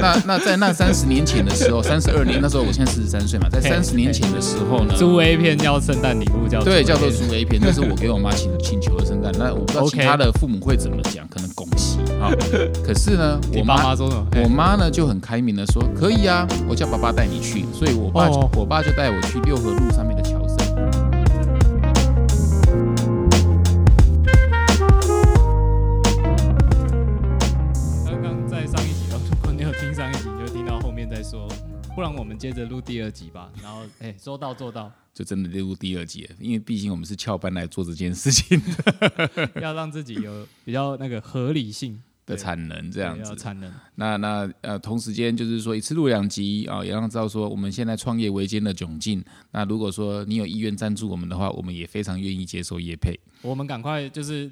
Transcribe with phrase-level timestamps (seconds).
[0.00, 9.32] 那那在那三十年前的时候，三十二年那时候，我现在四十三岁嘛，在三十年前的时候呢，租 A 片叫圣诞礼物叫对，叫做租 A 片，那是我给我妈请请求的圣诞。
[9.38, 12.30] 那我不知道其他的父母会怎么讲，可能恭喜啊。
[12.84, 14.26] 可是呢， 我妈妈说什么？
[14.44, 17.64] 我妈呢就很开明的说，可以啊，我叫爸爸带你去。
[17.72, 20.22] 所以我爸哦我爸就带我去六合路上面的
[32.46, 33.50] 接着录第二集吧。
[33.60, 38.60] 然后，哎、说到做到，就真的录第二集了，因为毕竟我们是翘班来做这件事情
[39.60, 43.34] 要让自己有比较那个合理性的产能这样子。
[43.34, 43.72] 产能。
[43.96, 49.24] 那那呃，同时间就是说一次录两集啊、也让知道说我们现在创业维艰的窘境。
[49.50, 53.18] 那如果说你有意愿赞助我们的话，我们也非常愿意接受业配。
[53.42, 54.48] 我们赶快就是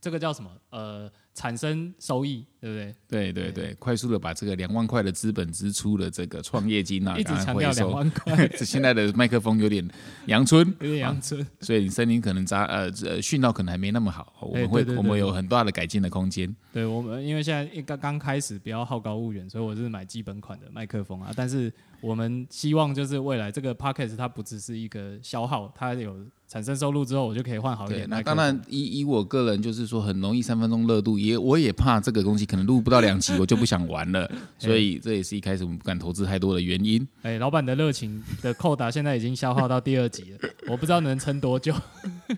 [0.00, 0.50] 这个叫什么？
[0.70, 2.94] 呃，产生收益，对不对？
[3.08, 7.90] 对对对，快速的把这个两万块的资本支出的这个创业金啊，一直强调两。
[7.90, 9.86] 万块， 这现在的麦克风有点
[10.26, 11.44] 阳春， 有点阳春。
[11.60, 16.54] 所以你声音可能杂呃呃讯号可能还没那么好，我们会、我们有很大的改进的空间。
[16.72, 21.32] 对我们，因为现在刚刚开始，不要好高骛远，所以我是买基本款的麦克风啊。
[21.36, 26.16] 但是我们希望就是未来这个 podcast 它不只是一个消耗，它有
[26.54, 28.08] 产生收入之后，我就可以换好一，点。
[28.08, 37.04] 那当然以以我个人就是说很容易三分钟热度，也我也怕这个东西可能录不到两集我就不想玩了， 所以这也是一开始我们不敢投资太多的原因。
[37.22, 41.74] 哎、老板的热情的扣打现在已经消耗到第二集了，我不知道能撑多久。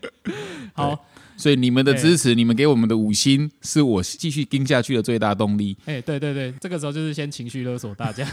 [0.72, 1.04] 好，
[1.36, 5.76] 所以你们的支持，你们给我们的五星，是我继续盯下去的最大动力。
[5.84, 8.26] 哎、对对对，这个时候就是先情绪勒索大家。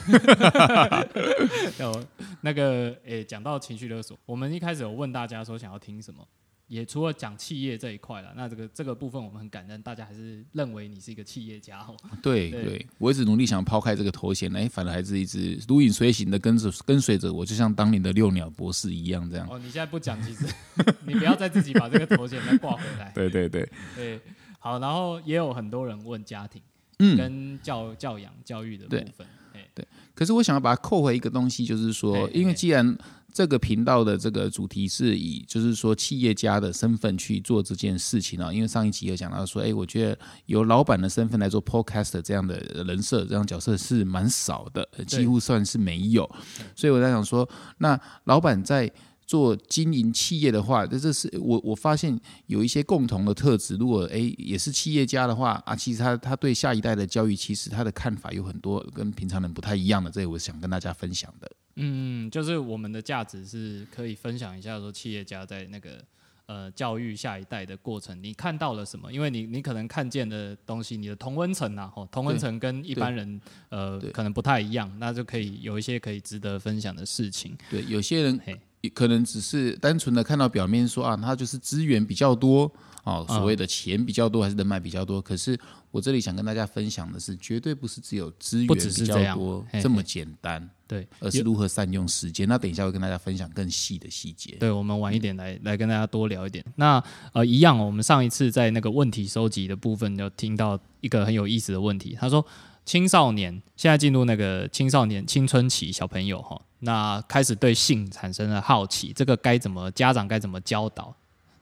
[1.79, 2.03] 有
[2.41, 6.25] 那个，哎、讲到情绪勒索，我们一开始有问大家说想要听什么，
[6.67, 11.95] 也除了讲企业这一块了，那这个这个部分我们很感恩，大家还是认为你是一个企业家哦。
[12.22, 19.47] 对对 对，我一直努力想抛开这个头衔，哎，反而还是一直如影随形的跟着跟随着我，就像当年的六鸟博士一样这样。
[19.50, 20.46] 哦，你现在不讲，其实
[21.06, 23.12] 你不要再自己把这个头衔再挂回来。
[23.16, 24.19] 对对对，对，
[24.59, 26.62] 好，然后也有很多人问家庭
[27.00, 27.18] 嗯。
[27.18, 29.28] 跟教教养教育的部对分。
[29.53, 29.68] 哎，
[30.16, 32.97] 可是我想要把它扣回一个东西，就是说因为既然
[33.33, 46.29] 这个频道的这个主题是以就是说企业家的身份去做这件事情啊，因为上一集有讲到说，哎，我觉得由老板的身份来做 podcast 这样的人设、这样角色是蛮少的，呃几乎算是没有。
[46.75, 47.49] 所以我在想说，
[47.79, 48.91] 那老板在
[49.25, 53.75] 做经营企业的话，这这是我我发现有一些共同的特质。
[53.77, 61.49] 如果诶也是企业家的话啊，其实他他对下一代的教育，其实他的看法有很多跟平常人不太一样的，这也我想跟大家分享的。
[61.75, 66.03] 嗯，就是我们的价值是可以分享一下，说企业家在那个
[66.45, 69.11] 呃教育下一代的过程，你看到了什么？
[69.11, 77.57] 因为你你可能看见的东西，你的同温层啊，吼，同温层跟一般人呃可能不太一样，那就可以有一些可以值得分享的事情。
[77.69, 82.71] 对，有些人嘿可能只是单纯的看到表面说啊，他就是资源比较多
[83.03, 85.21] 哦，嗯所谓的钱比较多还是人脉比较多。
[85.21, 85.57] 可是
[85.91, 92.47] 我这里想跟大家分享的是，绝对不是只有资源比较多这么简单，对，而是如何善用时间。
[92.47, 94.57] 那等一下会跟大家分享更细的细节。
[94.59, 96.63] 对，我们晚一点来来跟大家多聊一点。
[96.75, 97.01] 那
[97.33, 102.17] 呃，一样哦，我们上一次在那个问题收集的部分，就听到一个很有意思的问题。
[102.19, 102.45] 他说，
[102.85, 111.16] 青少年现在进入那个青少年青春期，小朋友哈，那开始对性产生了好奇，这个该怎么家长该怎么教导？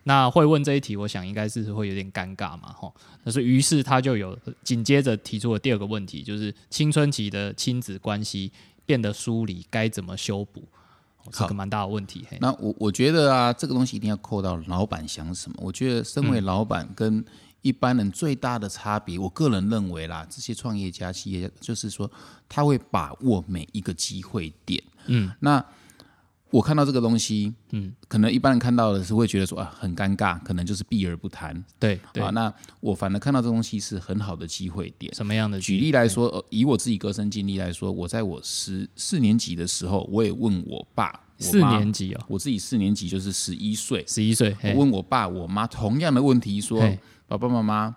[0.03, 2.93] 那会问这一题，我想应该是会有点尴尬嘛，吼。
[3.23, 8.51] 但是于是他就有紧接着提出了第二个问题，就是青春期的亲子关系
[8.83, 10.63] 变得疏离，该怎么修补？
[11.23, 12.25] 哦是个蛮大的问题。
[12.27, 15.55] 嘿那我我觉得啊，这个东西一定要扣到老板想什么。
[15.59, 17.23] 我觉得身为老板跟
[17.61, 22.09] 一般人最大的差别，我个人认为啦，这些创业家、企业家，就是说
[22.49, 24.81] 他会把握每一个机会点。
[25.05, 25.63] 嗯，那
[26.49, 31.63] 我看到这个东西，嗯，可能一般人看到的是会觉得说啊很尴尬，可能就是避而不谈。
[31.79, 32.22] 对对。
[32.22, 35.13] 啊。，那我反而看到这东西是很好的机会点。
[35.16, 46.99] 什么样的举例来说，呃，以我自己个人经历来说，我在我十四年级的时候，我也问我爸，我四妈年级哦，我自己四年级就是十一岁，十一岁，我问我爸我妈同样的问题，说嘿
[47.31, 47.95] 爸爸妈妈，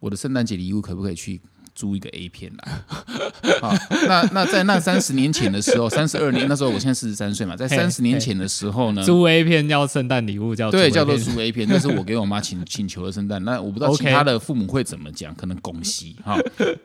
[0.00, 1.42] 我的圣诞节礼物可不可以去
[1.74, 2.72] 租一个 A 片来？
[3.60, 3.74] 好，
[4.06, 13.42] 那那在那三十年前的时候，三十二年那时候我现在四十三岁嘛，在嘿三十年前的时候呢，租 A 片叫圣诞礼物叫对，叫做租 A 片，那是我给我妈请请求的圣诞。
[13.44, 16.38] 那我不知道其他的父母会怎么讲，可能恭喜哈。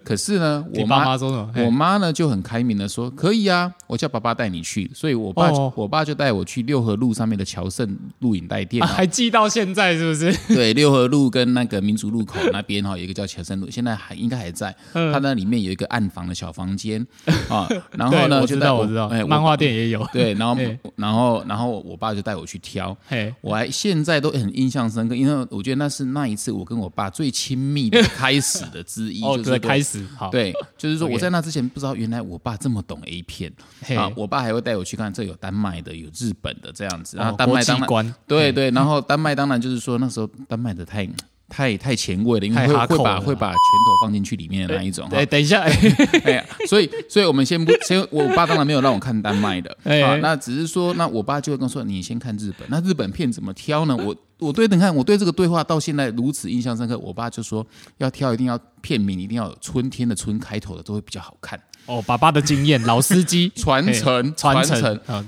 [0.03, 1.65] 可是呢，我妈妈说什么？
[1.65, 4.89] 我妈呢就很开明的说，可以啊，我叫爸爸带你去。
[4.93, 10.33] 所以我爸、哦我爸就带我去六合路上面的乔盛录影带店、 还记到现在是不是？
[10.53, 14.75] 对，六合路跟那个民族路口那边哈，有一个叫乔盛路，现在还应该还在。
[14.93, 15.11] 嗯。
[15.11, 17.05] 它那里面有一个暗房的小房间
[17.49, 20.07] 啊，然后呢，对我知道，我我知道哎，，漫画店也有。
[20.11, 20.57] 对，然后
[20.95, 33.51] 然后然后我爸就带我去挑，嘿，我还现在都很印象深刻，因为我觉得那是那一次我跟我爸最亲密的开始的之一， 就是说开始好，对，就是说我在那之前不知道原来我爸这么懂 A 片
[33.81, 41.07] 嘿，啊，我爸还会带我去看，这有丹麦的，有日本的这样子，然哦后丹麦当然，对对，然后丹麦当然就是说那时候丹麦的太
[41.49, 45.25] 太太前卫了，因为太会会把会把拳头放进去里面的那一种哈哎，。
[45.25, 45.71] 等一下，哎，
[46.25, 52.67] 哎呀，所以所以我们先不先，我爸当然没有让我看丹麦的哎啊，那只是说，那我爸就会跟我说，你先看日本。
[52.69, 53.95] 那日本片怎么挑呢？
[53.95, 56.97] 我我对你看，我对这个对话到现在如此印象深刻。
[56.97, 57.65] 我爸就说，
[57.97, 61.59] 要挑一定要片名一定要有春天的春开头的，都会比较好看。
[61.87, 63.51] 哦，爸爸的经验，老司机。
[63.57, 64.79] 传承传承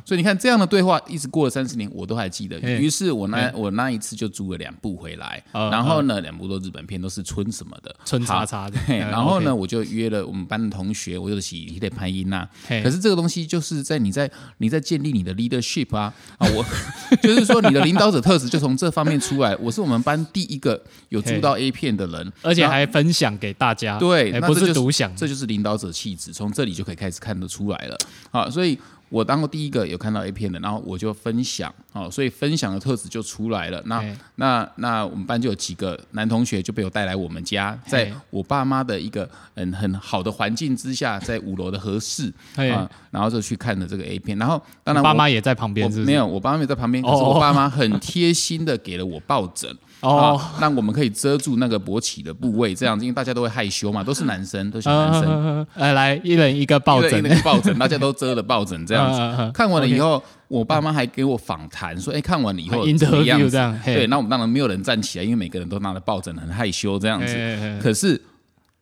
[0.06, 2.60] 所以你看这样的对话，一直过了三十年，我都还记得。
[2.60, 12.48] 于是我那我那一次就租了两部回来，嗯然后呢，两部都日本片，都是春什么的，春叉叉的，嘿，嗯然后呢，我就约了我们班的同学，我就洗一得拍音呐。
[12.68, 12.84] 嘿。
[12.84, 16.14] 可是这个东西就是在你在你在建立你的 leadership 啊。
[16.38, 16.66] 啊，我
[17.22, 19.56] 就是说你的领导者特质就从这方面出来。
[19.58, 27.98] 我是我们班第一个有租到 A 片的人，而且还分享给大家，对，哎不是独享，这就是领导者气质，从这里就可以开始看得出来了。
[28.32, 28.78] 好，所以
[29.10, 33.82] 我当过第一个有看到 A 片的，然后我就分享，哦，所以分享的特质就出来了。
[33.86, 45.92] 那嘿那那我们班就有几个男同学就被我带来我们家，在我爸妈的一个嗯很好的环境之下，在五楼的和室嘿啊，然后就去看了这个 A 片，然后当然我爸妈也在旁边？
[46.06, 49.76] 没有，我爸妈没有在旁边，可是哦我爸妈很贴心的给了我抱枕。
[50.02, 57.12] 哦，啊，让我们可以遮住那个勃起的部位，这样子，因为大家都会害羞嘛，都是男生，都是男生，呃，呃来一人一个抱枕。
[57.20, 59.20] 一，人一个抱枕，大家都遮了抱枕这样子。
[59.54, 63.40] 看完了以后，我爸妈还给我访谈，说：“哎，看完了以后怎么样？
[63.40, 67.80] 子？”这样，对，那我们当然没有人站起来，因为每个人都拿着抱枕，很害羞这样子。
[67.82, 68.20] 可是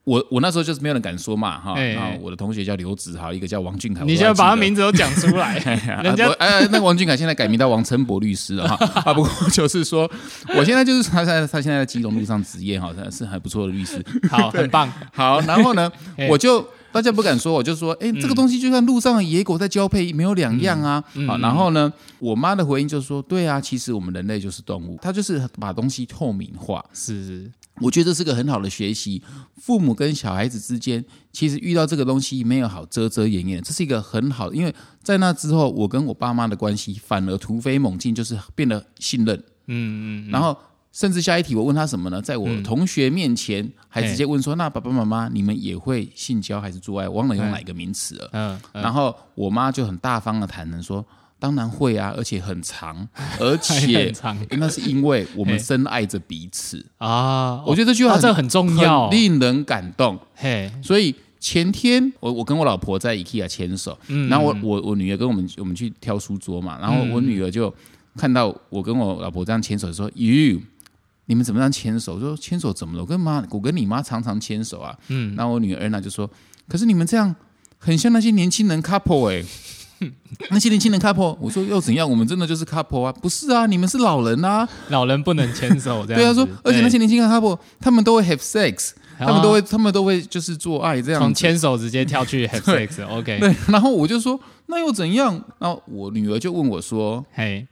[0.07, 1.77] 我我那时候就是没有人敢说嘛，哈。
[1.77, 5.57] 然后我的同学叫刘子豪，一个叫王俊凯，你现在把他名字都讲出来，
[6.39, 9.03] 哎，那个王俊凯现在改名到王琛博律师了哈。
[9.03, 10.09] 啊，不过就是说，
[10.55, 14.01] 我现在就是他在他现在在基隆路上职业哈，是很不错的律师。
[14.29, 15.91] 好，很棒，好，然后呢，
[16.29, 16.65] 我就
[16.97, 21.03] 大家不敢说，我就说，哎，这个东西就像路上的野狗在交配，没有两样啊。
[21.27, 26.83] 好，然后呢，我妈的回应就是说，对啊，其实我们人类就是动物，它就是把东西透明化。
[26.95, 29.21] 是是，我觉得这是个很好的学习。
[29.61, 34.55] 父母跟小孩子之间，其实遇到这个东西没有好遮遮掩掩，这是一个很好的。
[34.55, 34.73] 因为
[35.03, 39.37] 在那之后，我跟我爸妈的关系反而突飞猛进，就是变得信任。
[39.67, 40.57] 嗯嗯，然后
[40.97, 42.19] 甚至下一题我问他什么呢？
[42.19, 48.29] 在我同学面前还直接问说：“那爸爸妈妈，你们也会性交还是做爱？”忘了用哪个名词了。
[48.33, 51.05] 嗯嗯，然后我妈就很大方的坦诚说
[51.37, 53.07] ：“当然会啊，而且很长，
[53.39, 60.17] 而且长那是因为我们深爱着彼此。”啊，我觉得这句话很啊这很重要，令人感动。
[60.33, 67.71] 嘿，所以前天我我跟我老婆在 IKEA 牵手，嗯然后我我我女儿跟我们我们去挑书桌嘛，然后我女儿就
[68.15, 70.59] 看到我跟我老婆这样牵手，说：“You，
[71.27, 73.01] 你们怎么样牵手？”我说：“牵手怎么了？
[73.03, 76.29] 我跟妈，我跟你妈常常牵手啊。”嗯，然后我女儿呢就说
[76.67, 77.33] ：“可是你们这样
[77.77, 79.43] 很像那些年轻人 couple 哎、
[80.51, 82.09] 那些年轻人 couple，我说又怎样？
[82.09, 83.11] 我们真的就是 couple 啊？
[83.11, 84.67] 不是啊，你们是老人啊。
[84.89, 91.21] 老人不能牵手这样， 对啊，说而且那些年轻人 couple，他们都会 have sex，他们都会他们都会就是做爱这样。
[91.21, 95.33] 从牵手直接跳去 have sex，OK，对，然后我就说那又怎样？
[95.57, 97.65] 然后我女儿就问我说嘿，：“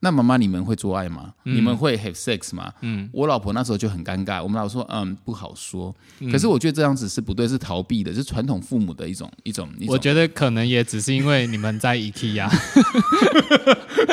[0.00, 1.32] 那妈妈你们会做爱吗？
[1.44, 5.94] 嗯你们会 have sex 吗？”嗯，我老婆那时候就很尴尬，我们老婆说：“嗯，不好说。
[6.30, 9.94] 可是我觉得这样子是不对，是逃避的，是传统父母的一种一种一种。
[9.94, 12.48] 我觉得可能也只是因为你们在 IKEA，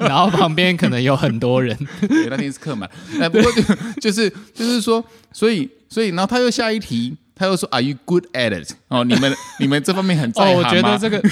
[0.00, 2.88] 然后旁边可能有很多人，对，那天是客满。
[3.20, 3.62] 哎，不过就
[4.00, 10.68] 就是就是说，所以所以，然后他又下一题，他又说 “Are you good at it？” 哦，你们 你们这方面很在哦，行吗？
[10.68, 11.22] 我觉得这个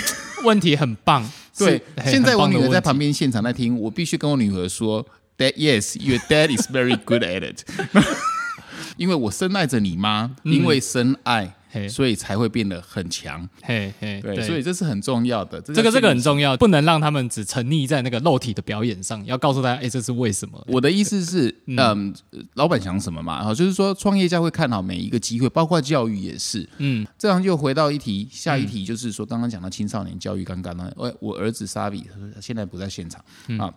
[0.45, 1.29] 问题很棒。
[1.59, 2.97] 对 现在我女儿在旁。
[2.99, 5.05] 边现场在听，我必须跟我女儿说
[5.39, 7.65] ，That yes, your dad is very good at it。
[8.97, 11.55] 因为我深爱着你妈，因为深爱，
[11.89, 13.49] 所以才会变得很强。
[13.63, 15.61] 嘿嘿，对，所以这是很重要的。
[15.61, 20.63] 这个这个很重要，不能让他们只沉溺在那个肉体的表演上，要告诉大家，哎，这是为什么？
[20.69, 22.15] 我的意思是， 嗯，
[22.55, 23.45] 老板想什么嘛？
[23.45, 26.69] 哈，就是说，创业家会看好每一个机会，包括教育也是。
[26.79, 32.05] 嗯这样就回到一题，下一题就是说，刚刚讲到青少年教育，刚刚呢，我我儿子 Savi
[32.41, 33.25] 现在不在现场
[33.59, 33.73] 啊，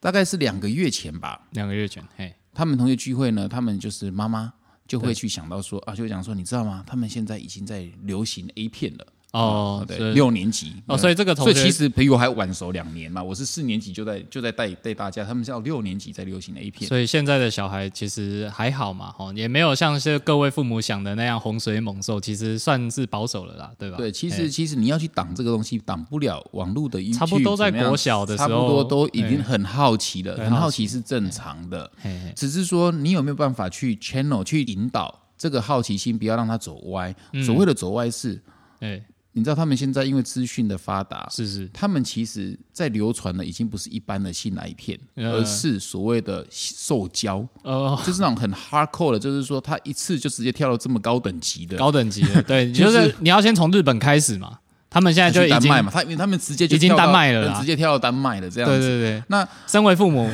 [0.00, 4.52] 大概是两个月前吧，两个月前，嘿，他们同学聚会呢，他们就是妈妈
[4.88, 6.82] 就会去想到说啊，就会讲说，你知道吗？
[6.86, 9.06] 他们现在已经在流行 A 片了。
[9.32, 16.88] 哦，对，六年级哦，所以这个同学所以其实比我还晚熟两年嘛，我是四年级就在就在带带大家，他们是要六年级在流行的 A 片。
[16.88, 23.98] 所以现在的小孩其实还好嘛，哦，也没有像是各位父母想的那样洪水猛兽，其实算是保守了啦，对吧？
[23.98, 31.90] 对，其哎实其实你要去挡这个东西，挡不了网络的差不多在国小的时候差不多都已经很好奇了，对很好好奇是正常的，
[32.34, 37.14] 只是说你有没有办法去 channel 去引导这个好奇心，不要让它走歪。
[37.32, 38.40] 嗯所谓的走歪是，
[38.80, 39.00] 哎，
[39.32, 54.58] 你知道他们现在因为资讯的发达，是是，他们其实在流传的已经不是一般的性来片，呃而是所谓的受教，呃，就是那种很 hardcore 的，就是说他一次就直接跳到这么高等级的，高等级的， 对，就就是是你要先从日本开始嘛，
[54.90, 58.78] 他们现在就已经去丹麦嘛，他因为他们直接就已经跳到丹麦了直接跳到丹麦了这样子。
[58.78, 60.28] 对对对，那身为父母，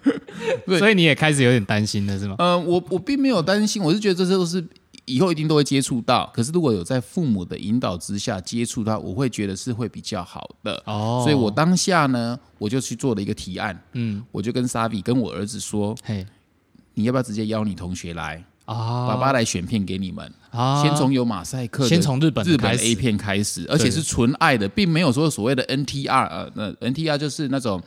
[0.78, 2.36] 所以你也开始有点担心了，是吗？
[2.38, 4.64] 呃，我我并没有担心，我是觉得这些都是
[5.06, 6.30] 以后一定都会接触到。
[6.34, 10.82] 可是如果有在父母的引导之下接触到，我会觉得是会比较好的。
[10.86, 16.26] 哦，所以我当下呢，我就去做了一个提案，嗯，我就跟 Savi 跟我儿子说，嘿
[16.94, 27.82] 你要不要直接邀你同学来，啊，爸爸来选片给你们，啊，先从有马赛克，先从日本的日本的开始 A 片开始，而且是纯爱的，并没有说所谓的 NTR，呃，那 NTR 就是那种。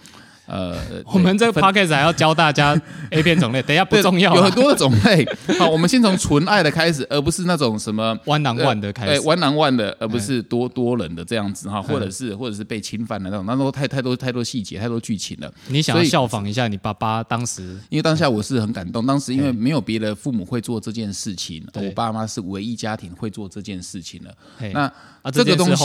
[0.47, 0.75] 呃，
[1.05, 2.79] 我们这个 podcast 还要教大家
[3.11, 5.27] A 片种类，等一下不重要啊，有很多的种类。
[5.59, 15.53] 好，我们先从纯爱的开始，而不是那种什么弯囊万的开哎，始，玩难玩的，而不是多多人的这样子哈，或者是或者是被侵犯的那种，那都太太多太多细节，太多剧情了。
[15.67, 21.87] 你想要效仿一下你爸爸当时，因为当下我是很感动，当时因为没有别的父母会做这件事情，对。
[21.87, 24.33] 我爸妈是唯一家庭会做这件事情了。
[24.57, 24.71] 嘿。
[24.73, 24.91] 那
[25.27, 25.83] 啊这个东西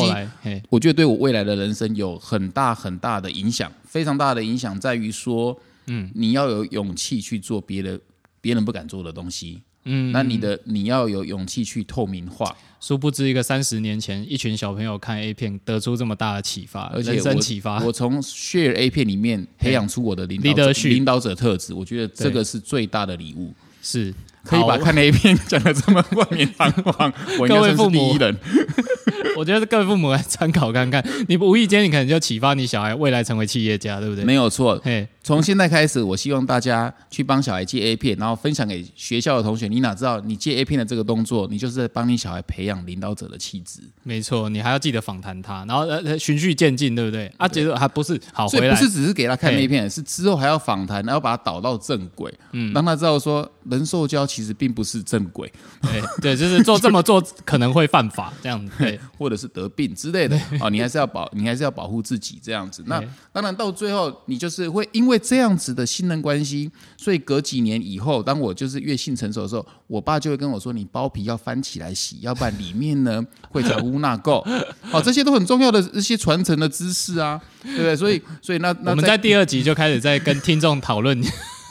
[0.68, 7.98] 我觉得对我未来的人生有很大很大的影响，非常大的影响在于说，嗯，你要有勇气去做别的
[8.40, 9.60] 别人不敢做的东西。
[9.84, 23.52] 嗯，那你的你要有勇气去透明化，殊不知一个三十年前一群小朋友看 A 片得出这么大的启发，而且我生启发，我从 share A 片里面培养出我的领导领导者特质，我觉得这个是最大的礼物。
[23.82, 24.12] 是。
[24.12, 28.36] 好可以把看 A 片讲的这么冠冕堂皇，我应该算是各位父母第一人。
[29.36, 34.24] 我觉得各位父母来参考看看，你无意间你可能就启发你小孩未来成为企业家，对不对？
[34.24, 39.68] 没有错，嘿，从现在开始，我希望大家去帮小孩借 A 片，然后分享给学校的同学。
[39.68, 43.80] 你哪知道，你借 A 片的这个动作，你就是在帮你小孩培养领导者的气质。
[44.02, 47.32] 没错，你还要记得访谈他，然后呃呃循序渐进，对不对？
[47.38, 62.82] 啊，觉得还不是好所以回来，不是只是给他看嘿 A 片，是之后还要访谈，然后把他导到正轨，嗯，让他知道说人兽交其实并不是正轨，对对，就是做这么做可能会犯法，这样子，对， 或者是得病之类的哦，你还是要保，你还是要保护自己这样子。
[62.86, 74.42] 那当然到最后，你就是会因为这样子的信任关系，所以隔几年以后，当我就是越性成熟的时候，我爸就会跟我说：“你包皮要翻起来洗，要不然里面呢 会藏污纳垢。”
[74.90, 77.94] 哦，这些都很重要的一些传承的知识啊，对不对？
[77.94, 81.22] 所以，所以那那我们在第二集就开始在跟听众讨论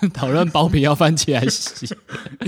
[0.13, 1.87] 讨论包皮要翻起来洗，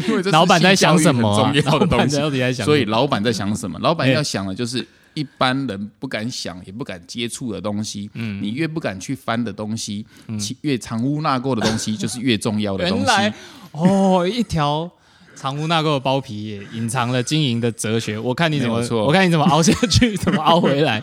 [0.08, 1.52] 因为老板在想什么、啊？
[1.54, 2.66] 重要的东西，老板到底在想？
[2.66, 3.78] 所以老板在想什么？
[3.80, 8.10] 老板哎要想的就是一般人不敢想也不敢接触的东西。
[8.14, 10.06] 嗯，你越不敢去翻的东西，
[10.40, 13.06] 其越藏污纳垢的东西， 就是越重要的东西。
[13.06, 13.34] 原来
[13.72, 14.90] 哦，一条
[15.36, 18.18] 藏污纳垢的包皮也隐藏了经营的哲学。
[18.18, 21.02] 我看你怎么没有，错我看你怎么熬下去， 怎么熬回来。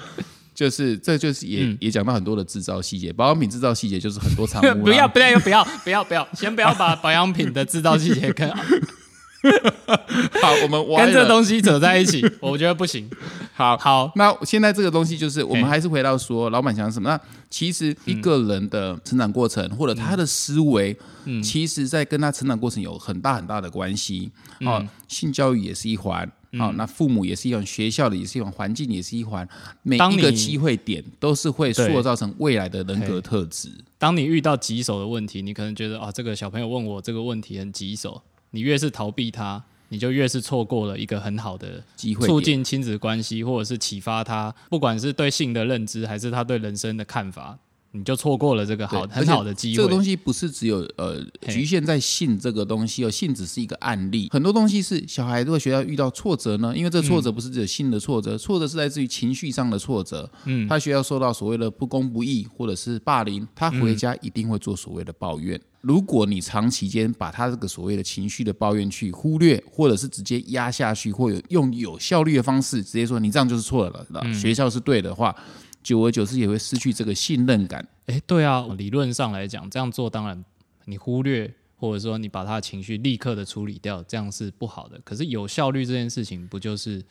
[0.61, 4.75] 就是这就是也、嗯也讲到很多的制造细节，保养品制造细节就是很多藏污啦。
[4.85, 8.47] 不要不要不要不要不要，先不要把保养品的制造细节跟
[10.43, 13.09] 好，我们歪跟这了东西扯在一起，我觉得不行。
[13.55, 13.75] 好。
[13.79, 17.09] 好，那现在这个东西就是，我们嘿还是回到说，老板想什么？
[17.09, 24.31] 那其实一个人的成长过程，或者他的思维，嗯其实在跟他成长过程有很大很大的关系。
[24.61, 29.49] 嗯哦，性教育也是一环，好、那父母也是一环，学校的也是一环，环境也是一环，
[29.83, 33.71] 每一个机会点都是会塑造成未来的人格特质。
[33.99, 47.59] 当你遇到棘手的问题，你可能觉得啊，这个小朋友问我这个问题很棘手，你越是逃避他，你就越是错过了一个很好的促机会促进亲子关系，或者是启发他，不管是对性的认知，还是他对人生的看法，
[47.93, 49.77] 你就错过了这个好很好的机会。
[49.77, 60.69] 这个东西不是只有呃局限在性这个东西哦，性只是一个案例，很多东西是小孩如果学校遇到挫折呢，因为这挫折不是只有性的挫折，挫折是来自于情绪上的挫折，嗯。
[60.69, 65.61] 他学校受到所谓的不公不义或者是霸凌，他回家一定会做所谓的抱怨。
[65.81, 74.35] 如果你长期间把他这个所谓的情绪的抱怨去忽略，或者是直接压下去，或者用有效率的方式直接说你这样就是错了，嗯。
[74.35, 75.35] 学校是对的话，
[75.83, 77.87] 久而久之也会失去这个信任感。
[78.07, 80.45] 哎，对啊，理论上来讲，这样做当然
[80.85, 85.01] 你忽略，或者说你把他的情绪立刻的处理掉，这样是不好的。
[85.05, 87.03] 可是有效率这件事情，不就是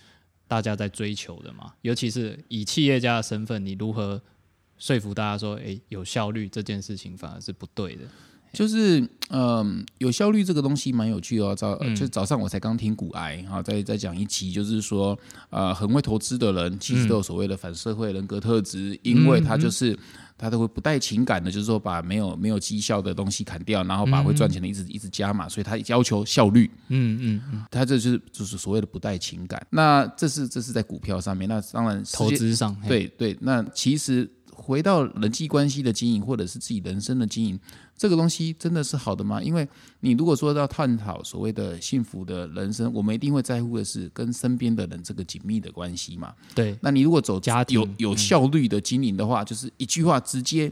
[0.47, 1.73] 大家在追求的吗。
[1.81, 4.21] 尤其是以企业家的身份，你如何
[4.77, 8.03] 说服大家说，诶，有效率这件事情反而是不对的。
[8.51, 11.55] 就是嗯，有效率这个东西蛮有趣哦。
[11.55, 15.17] 早嗯就早上我才刚听股癌啊，再再讲一期，就是说
[15.49, 19.97] 呃，很会投资的人其实都有所谓的反社会人格特质，因为他就是
[20.37, 26.69] 他都会不带情感的，就是说把没有没有绩效的东西砍掉，然后把会赚钱的一直一直加嘛，所以他要求效率。
[26.87, 29.63] 嗯嗯嗯，他这就是就是所谓的不带情感。
[29.69, 34.29] 那这是这是在股票上面，那当然投资上，对对，那其实
[34.61, 37.59] 回到人际关系的经营，或者是自己人生的经营，
[37.97, 39.41] 这个东西真的是好的吗？
[39.41, 39.67] 因为
[40.01, 46.33] 你如果说要探讨所谓的幸福的人生，我们一定会在乎的是跟身边的人这个紧密的关系嘛。
[46.53, 50.71] 对，那你如果走家庭有有效率的经营的话，就是一句话直接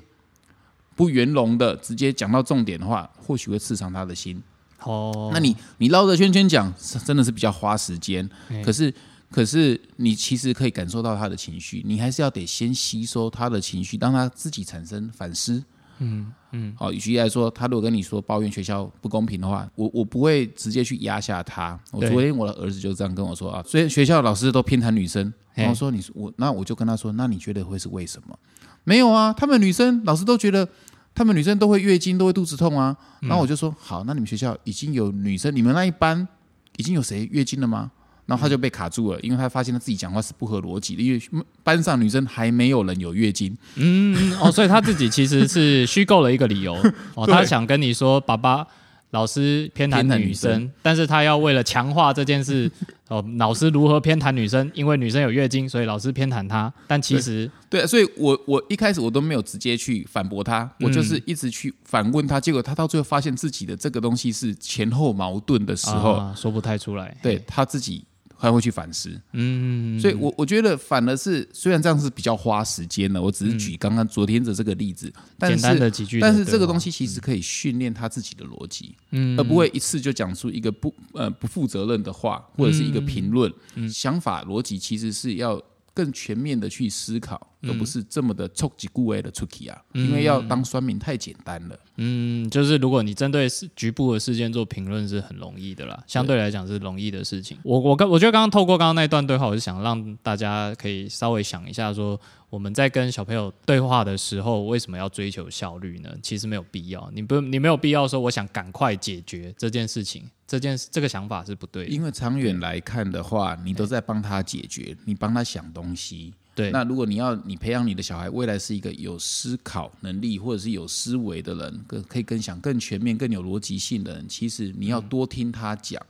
[0.95, 4.41] 不圆融的直接讲到重点的话，或许会刺伤他的心。
[4.83, 8.29] 哦，那你你绕着圈圈讲，是真的是比较花时间。
[8.49, 8.93] 哎可是
[9.29, 15.63] 可是你其实可以感受到他的情绪，你还是要得先吸收他的情绪，让他自己产生反思。
[15.99, 21.79] 嗯嗯，好，举例来说，他如果跟你说抱怨学校不公平的话，我我不会直接去压下他。
[21.91, 28.37] 我对昨天我的儿子就这样跟我说啊，所以学校老师都偏袒女生，然后说你我那我就跟他说，那你觉得会是为什么？
[28.83, 30.67] 没有啊，他们女生老师都觉得。
[31.15, 32.95] 他们女生都会月经，都会肚子痛啊。
[33.21, 36.27] 然后我就说，好，那你们学校已经有女生，你们那一班
[36.75, 37.91] 已经有谁月经了吗？
[38.27, 43.57] 然后他就被卡住了，因为他发现他自己讲话是不合逻辑的，因为班上女生还没有人有月经。
[43.75, 46.75] 嗯哦， 所以他自己其实是虚构了一个理由
[47.15, 47.33] 哦， 对。
[47.33, 48.67] 他想跟你说，爸爸
[49.11, 50.51] 老师偏袒女女生。
[50.51, 52.69] 生，但是他要为了强化这件事，
[53.07, 68.03] 哦，老师如何偏袒女生，因为女生有月经，所以老师偏袒她，但其实对，所以我我一开始我都没有直接去反驳他，我就是一直去反问他，结果他到最后发现自己的这个东西是前后矛盾的时候，啊说不太出来，对他自己
[68.37, 69.09] 还会去反思。
[69.33, 79.37] 嗯，所以我我觉得反而是虽然这样是比较花时间的，我只是举刚刚昨天的这个例子，但简单是的几句的，但是这个东西其实可以训练他自己的逻辑，嗯。
[79.39, 83.51] 而不会一次就讲出一个不呃不负责任的话，或者是一个评论。
[83.75, 83.89] 嗯。
[83.89, 85.61] 想法逻辑其实是要
[85.97, 89.81] 更全面的去思考，嗯而不是这么的冲击顾位的出题啊。
[89.93, 91.79] 因为要当酸民太简单了。
[91.95, 97.57] 嗯，就是如果你针对事局部的事件做评论是很容易的啦，相对来讲是容易的事情。
[97.63, 102.19] 我我刚我觉得刚刚透过刚刚那段对话，我是想让大家可以稍微想一下说
[102.51, 106.11] 我们在跟小朋友对话的时候，为什么要追求效率呢？
[106.21, 111.89] 其实没有必要，你不你没有必要说我想赶快解决这件事情，这件这个想法是不对的。
[111.89, 116.33] 因为长远来看的话，你都在帮他解决，你帮他想东西。
[116.55, 126.01] 对，那如果你要你培养你的小孩未来是一个有思考能力或者是有思维的人，更可以更想更全面、更有逻辑性的人，其实你要多听他讲，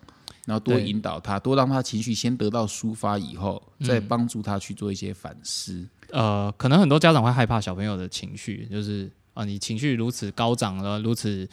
[0.45, 5.85] 然后多引导他，多让他情绪先得到抒发以后，嗯再帮助他去做一些反思。
[6.11, 11.45] 呃，可能很多家长会害怕小朋友的情绪，就是啊，你情绪如此高涨了，如此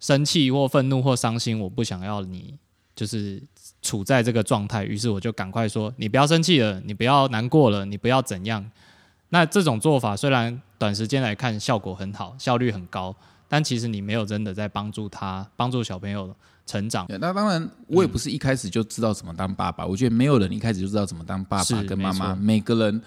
[0.00, 2.58] 生气或愤怒或伤心，我不想要你
[2.94, 3.42] 就是
[3.82, 8.70] 处在这个状态，于是我就赶快说，你不要生气了，你不要难过了，你不要怎样。
[9.30, 13.14] 那这种做法虽然短时间来看效果很好，效率很高，
[13.48, 17.06] 但其实你没有真的在帮助他，帮助小朋友成长。
[17.08, 19.84] 那当然，我也不是一开始就知道怎么当爸爸。
[19.84, 23.02] 我觉得没有人一开始就知道怎么当爸爸跟妈妈，每个人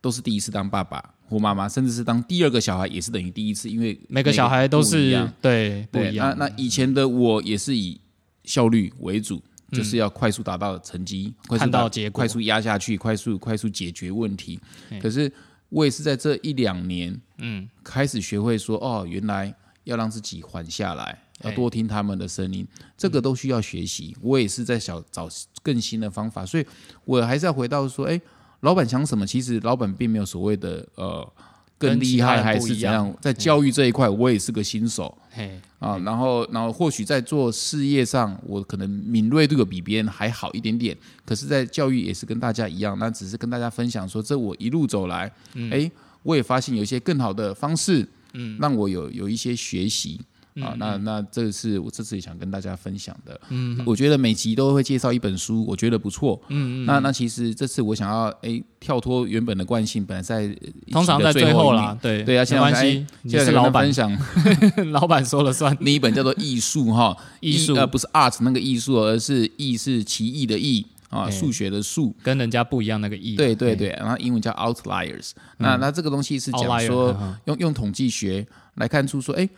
[0.00, 5.32] 都是第一次当爸爸或妈妈，甚至是当第二个小孩也是等于第一次，因为每个小孩都不一是样。
[5.42, 6.34] 对不，一样。
[6.38, 8.00] 那那以前的我也是以
[8.44, 12.20] 效率为主，就是要快速达到成绩，快速到结果。
[12.20, 14.58] 快速压下去，快速快速解决问题。
[14.90, 14.98] 嗯。
[14.98, 15.30] 可是
[15.68, 24.16] 我也是在这一两年嗯，开始学会说，哦，原来要让自己缓下来，要多听他们的声音，这个都需要学习。
[24.22, 25.28] 我也是在想找
[25.62, 26.66] 更新的方法，所以
[27.04, 28.18] 我还是要回到说，哎，
[28.60, 29.26] 老板想什么？
[29.26, 31.32] 其实老板并没有所谓的呃。
[31.80, 33.16] 更厉害还人不一样是怎样？
[33.20, 45.32] 在教育这一块，我也是个新手，嘿，啊，然后，然后或许在做事业上，我可能敏锐度有比别人还好一点点，可是，在教育也是跟大家一样，那只是跟大家分享说，这我一路走来，
[45.70, 45.88] 哎、
[46.24, 50.20] 我也发现有一些更好的方式，嗯，让我有有一些学习。
[50.62, 53.40] 啊，那那这个是我这次也想跟大家分享的。
[53.50, 56.40] 嗯，我觉得每集都会介绍一本书，我觉得不错。
[56.48, 56.86] 嗯嗯。
[56.86, 60.54] 那那其实这次我想要哎跳脱原本的惯性，本来在
[60.90, 64.10] 通常在最后啦，对对啊现在我系，你现在是老板享
[64.92, 65.76] 老板说了算。
[65.80, 72.14] 另一本叫做《艺术》哈， 艺术呃不是 art 那个艺术，而是艺是奇异的艺啊，哎数学的数。
[72.22, 73.30] 跟人家不一样那个意。
[73.32, 75.30] 嘿，对对对，然后英文叫 outliers。
[75.58, 77.16] 那那这个东西是讲说
[77.46, 79.48] 用用统计学来看出说，哎，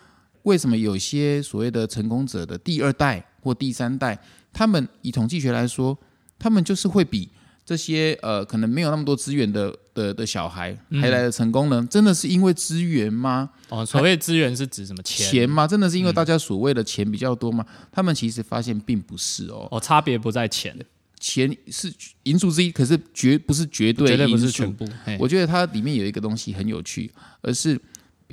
[0.43, 4.19] 为什么有些所谓的成功者的第二代或第三代，
[4.53, 5.99] 他们以统计学来说，
[6.39, 7.29] 他们就是会比
[7.65, 11.87] 这些呃可能没有那么多资源的的的小孩还来的成功呢？
[11.91, 13.51] 真的是因为资源吗？
[13.69, 15.31] 哦，所谓资源是指什么钱？
[15.31, 15.67] 钱吗？
[15.67, 17.65] 真的是因为大家所谓的钱比较多吗？
[17.93, 20.77] 他们其实发现并不是哦，哦，差别不在钱，
[21.21, 21.93] 钱是
[22.25, 24.85] 因素之一，可是绝不是绝对绝对不是全部。
[25.19, 27.09] 我觉得它里面有一个东西很有趣，
[27.43, 27.81] 而是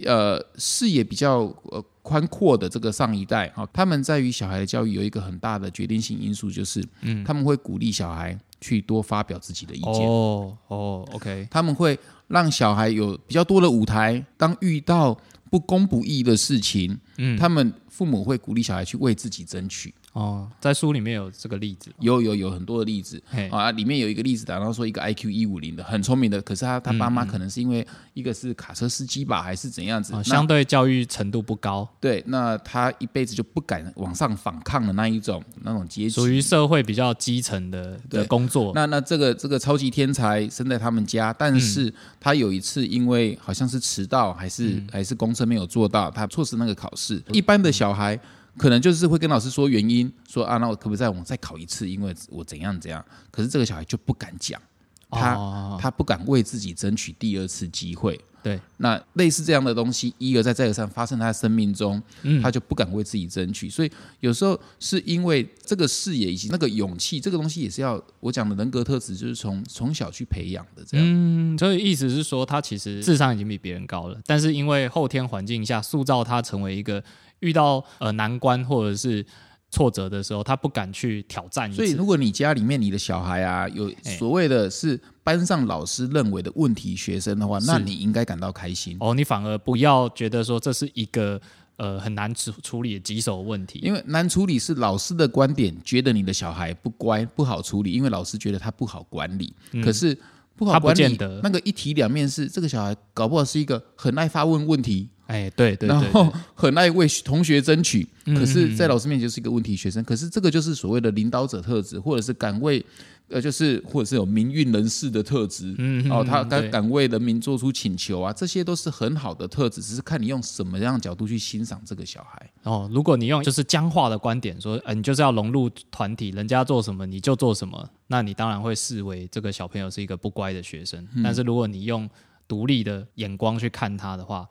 [0.06, 15.18] 呃视野比较呃宽阔的这个上一代啊、他们在于小孩的教育有一个很大的决定性因素，就是嗯，他们会鼓励小孩去多发表自己的意见，哦哦，OK，他们会让小孩有比较多的舞台，当遇到
[15.50, 19.94] 不公不义的事情，嗯，他们父母会鼓励小孩去为自己争取。
[20.14, 21.92] 哦，在书里面有这个例子。
[22.00, 23.22] 有有有很多的例子。
[23.28, 30.16] 嘿，啊，里面有一个例子，然后说一个 IQ 一五零的很聪明的，可是他他爸妈可能是因为一个是卡车司机吧，还是怎样子？
[30.16, 38.72] 哦，相对教育程度不高，对，那他一辈子就不敢往上反抗的那一种那种阶级，属于社会比较基层的的工作。
[38.74, 41.60] 那那这个这个超级天才生在他们家，但嗯。
[41.60, 44.88] 是他有一次因为好像是迟到，还是、嗯。
[44.92, 47.22] 还是公车没有做到，他错失那个考试。
[47.32, 48.18] 一般的小孩
[48.58, 51.90] 可能就是会跟老师说原因，说啊，那我可不可以再我再考一次？
[51.90, 53.04] 因为我怎样怎样。
[53.32, 54.62] 可是这个小孩就不敢讲，
[55.10, 58.20] 他、哦他不敢为自己争取第二次机会。
[58.44, 63.70] 对，那类似这样的东西，一而再再而三发生在他生命中，嗯他就不敢为自己争取。
[63.70, 63.92] 所以
[64.22, 70.84] 有时候是因为这个视野以及那个勇气，这个东西也是要我讲的人格特质，就是从从小去培养的。
[70.86, 77.04] 这样，嗯，所以意思是说，他其实智商已经比别人高了，但是因为后天环境下塑造他成为一个
[77.40, 79.26] 遇到呃难关或者是
[79.70, 81.72] 挫折的时候，他不敢去挑战。
[81.72, 88.96] 所以如果你家里面你的小孩啊，有哎所谓的是班上老师认为的问题学生的话，那你应该感到开心。
[89.00, 91.40] 哦，你反而不要觉得说这是一个
[91.76, 93.80] 呃很难处处理的棘手问题。
[93.84, 99.54] 因为难处理是老师的观点，觉得你的小孩不乖不好处理，因为老师觉得他不好管理。
[99.84, 100.18] 可是
[100.56, 110.04] 不好管理那个一体两面是这个小孩搞不好是一个很爱发问问题，哎，对对然对后很爱为同学争取，嗯可是，在老师面前就是一个问题学生。
[110.04, 112.84] 可是这个就是所谓的领导者特质，或者是敢为。
[113.30, 122.50] 呃，就是或者是有民运人士的特质，嗯哦，他敢敢为人民做出请求啊，这些都是很好的特质，只是看你用什么样的角度去欣赏这个小孩。
[122.64, 131.06] 哦，如果你用就是僵化的观点说，呃，你就是要融入团体，人家做什么你就做什么，那你当然会视为这个小朋友是一个不乖的学生。
[131.14, 132.10] 嗯但是如果你用
[132.48, 134.48] 独立的眼光去看他的话，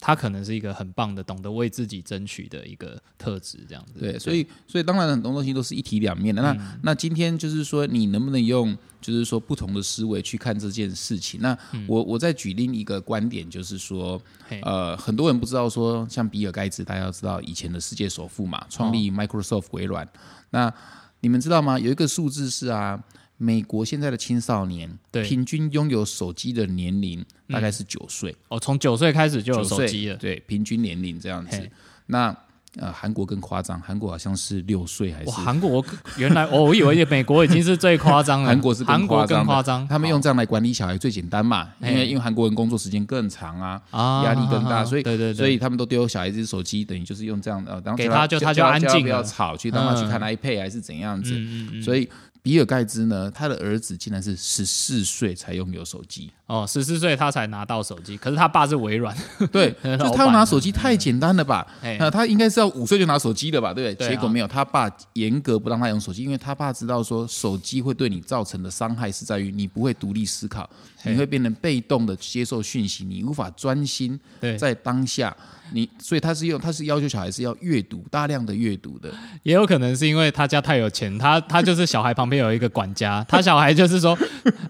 [0.00, 3.98] 他可能是一个很棒的、懂得为自己争取的一个特质，这样子。
[3.98, 6.40] 对，所以所以当然很多东西都是一体两面的。
[6.40, 11.40] 那、嗯那今天就是说，你能不能用就是说不同的思维去看这件事情？
[11.42, 11.58] 那
[11.88, 14.20] 我我再举另一个观点，就是说
[14.62, 20.08] 呃，很多人不知道说，像比尔盖茨，大家要知道以前的世界首富嘛，创立 Microsoft 微软。
[20.50, 20.72] 那
[21.20, 21.78] 你们知道吗？
[21.78, 23.02] 有一个数字是啊。
[23.38, 25.22] 美国现在的青少年对。
[25.22, 30.16] 平均拥有手机的年龄大概是九岁，哦，从九岁开始就有手机了。
[30.16, 31.70] 对，平均年龄这样子。
[32.06, 32.36] 那
[32.76, 35.84] 呃，韩国更夸张，韩国好像是六岁还是哇，韩国
[36.18, 39.44] 原来哦，我以为美国已经是最夸张了， 韩国是更韩国夸张的。
[39.44, 50.28] 更夸张，他们用这样来管理小孩最简单嘛，因嘿为因为韩国人工作时间更长啊，啊压力更大，啊所以对对对，所以他们都丢小孩子手机，等于就是用这样的，然后叫给他就他就安静不要吵，去让他去看嗯。
[50.36, 51.34] iPad 还是怎样子。
[51.82, 52.08] 所以
[52.42, 59.16] 比尔盖茨呢，他的儿子竟然是十四岁才拥有手机，哦，十四岁他才拿到手机，可是他爸是微软，
[59.52, 61.66] 对，就他拿手机太简单了吧？
[61.82, 63.74] 哎那他应该是要五岁就拿手机的吧？
[63.74, 64.06] 对不对？
[64.06, 70.68] 对啊结果没有，他爸严格不让他用手机，因为他爸知道说手机会对你造成的伤害是在于你不会独立思考，
[71.04, 75.36] 你会变成被动的接受讯息，你无法专心对，在当下。
[75.72, 79.10] 你所以他是用他是要求小孩是要阅读大量的阅读的，
[79.42, 84.16] 也有可能是因为他家太有钱，他他就是小孩旁边有一个管家， 他小孩就是说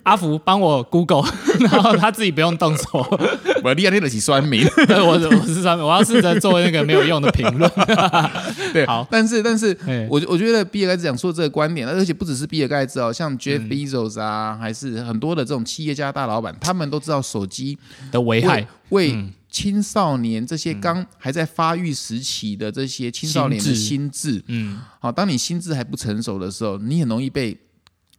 [0.03, 1.23] 阿福帮我 Google，
[1.61, 3.07] 然后他自己不用动手。
[3.63, 4.65] 我厉害那得起酸民。
[4.87, 7.71] 对我我是酸民，我要试着做那个没有用的评论。
[8.73, 9.77] 对，好但是但是
[10.09, 17.77] 我我觉得比尔盖茨讲说这个观点，而且不只是比尔盖茨哦，像 Jeff 嗯 Bezos 啊，还是很多的这种企业家大老板，他们都知道手机
[18.13, 19.15] 的危害为，
[19.59, 27.59] 青少年这些刚还在发育时期的这些青少年的心智，嗯，好，当你心智还不成熟的时候，你很容易被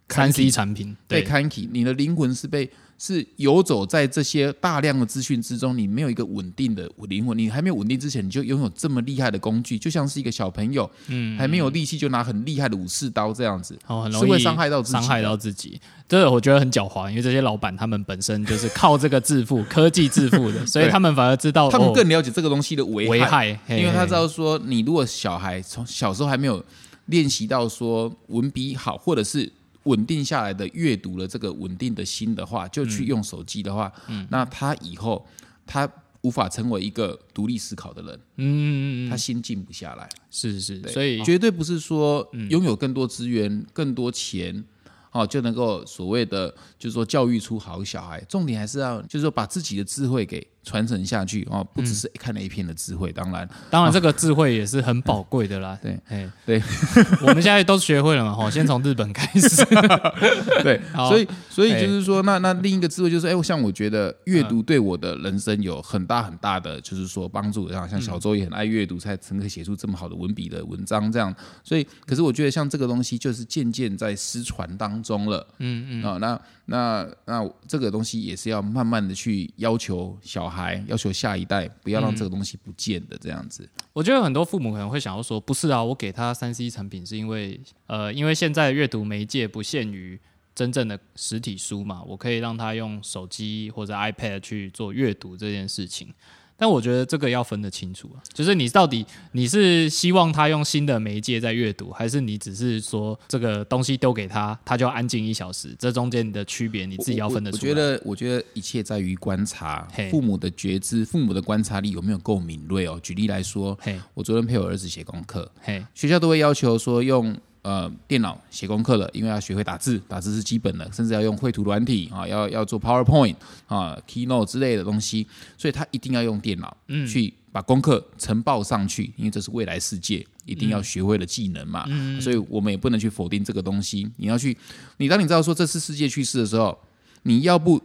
[0.05, 1.31] 看 C 产品被对。
[1.31, 2.69] n k 你的灵魂是被
[3.01, 14.99] 是游走在这些大量的资讯之中，你没有一个稳定的灵魂，你还没有稳定之前，你就拥有这么厉害的工具，就像是一个小朋友，嗯还没有力气就拿很厉害的武士刀这样子，哦，很容易是会伤害到自己。
[14.99, 15.79] 伤害到自己。
[16.09, 26.61] 这个我觉得很狡猾，因为这些老板他们本身就是靠这个致富、科技致富的， 所以他们反而知道他们哦更了解这个东西的危危害，嘿因为他知道说，你如果小孩从小时候还没有
[27.05, 29.49] 练习到说文笔好，或者是
[29.83, 33.91] 稳定下来的阅读了这个稳定的心的话，就去用手机的话，
[34.29, 35.25] 那他以后
[35.65, 35.89] 他
[36.21, 40.09] 无法成为一个独立思考的人，嗯，他心静不下来。
[40.29, 44.63] 是是，是所以绝对不是说拥有更多资源、更多钱。
[45.11, 48.23] 哦，就能够所谓的，就是说教育出好小孩。
[48.29, 53.11] 重点还是要，就是说把自己的智慧给传承下去哦，不只是看 A 片的智慧。
[53.11, 55.77] 当然，当然这个智慧也是很宝贵的啦。
[55.81, 56.61] 对，哎，对，
[57.21, 59.65] 我们现在都学会了嘛，哈，先从日本开始。
[60.63, 67.69] 对，所以所以哎就是说，那那另一个智慧就是，哎，像我觉得阅读对我的人生有很大很大的，就是说帮助。
[67.71, 71.33] 像像小周也很爱阅读，才才可以写出这么好的文笔的文章这样。
[71.63, 75.45] 所以，可是我觉得像这个东西，就是渐渐在失传当中了。
[75.59, 83.69] 嗯嗯，啊、那那那这个东西也是要慢慢的去要求小孩，要求下一代，不要让这个东西不见的这样子。
[83.93, 90.19] 我觉得很多父母可能会想要说，不是啊，我给他三 C 产品是因为，呃，因为现在阅读媒介不限于
[90.55, 96.13] 真正的实体书嘛，我可以让他用手机或者 iPad 去做阅读这件事情。
[96.59, 105.73] 但我觉得这个要分得清楚啊，就是你到底你是希望他用新的媒介在阅读，还是你只是说这个东西丢给他，他就要安静一小时？
[105.79, 107.61] 这中间的区别你自己要分得出来。
[107.63, 112.99] 我我觉得，我觉得一切在于观察嘿，父母的觉知，父母的观察力有没有够敏锐哦。
[113.01, 117.35] 举例来说，嘿我昨天陪我儿子写功课，嘿，学校都会要求说用
[117.69, 123.35] 呃电脑写功课了，因为要学会打字，打字是基本的，甚至要用绘图软体啊，要要做 PowerPoint
[123.67, 126.75] 啊、Keynote 之类的东西，所以他一定要用电脑
[127.07, 131.85] 去把功课呈报上去，因为这是未来世界一定要学会的技能嘛。
[132.19, 134.09] 所以我们也不能去否定这个东西。
[134.17, 134.57] 你要去，
[134.97, 136.75] 你当你知道说这是世界趋势的时候，
[137.23, 137.79] 你要不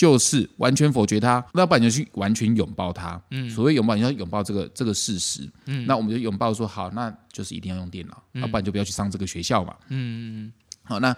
[0.00, 3.20] 就是完全否决它，要不然你就去完全拥抱它。
[3.32, 5.46] 嗯，所谓拥抱，你要拥抱这个这个事实。
[5.66, 9.76] 嗯，那我们就拥抱说好，那就是一定要用电脑，要不然就不要去上这个学校嘛。
[9.88, 10.50] 嗯
[10.84, 11.14] 好，那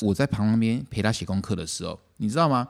[0.00, 2.66] 我在旁边陪他写功课的时候，你知道吗？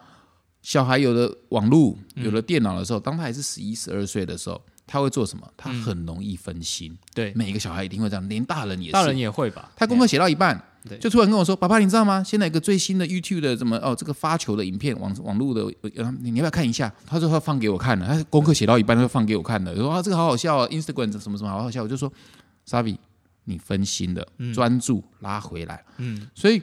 [0.60, 5.48] 小孩有了网络、有了电脑的时候，当他还是十一、十二岁的时候，他会做什么？
[5.56, 6.96] 他很容易分心。
[7.14, 8.92] 对，每一个小孩一定会这样，连大人也是。
[8.92, 9.70] 大人也会吧？
[9.76, 12.22] 他功课写到一半对，就突然跟我说：“爸爸，你知道吗？
[12.22, 15.62] 现在有个最新的 YouTube 的怎么哦，这个发球的影片，网网络的，
[15.96, 22.12] 呃你你要不要看一下？”他说他放给我看了，他功课写到一半，他就放给我看了，说啊这个好好笑啊，Instagram 什么什么好好笑，我就说
[22.68, 22.98] ，Sabi，
[23.44, 25.82] 你分心了，专注拉回来。
[25.96, 26.62] 嗯，所以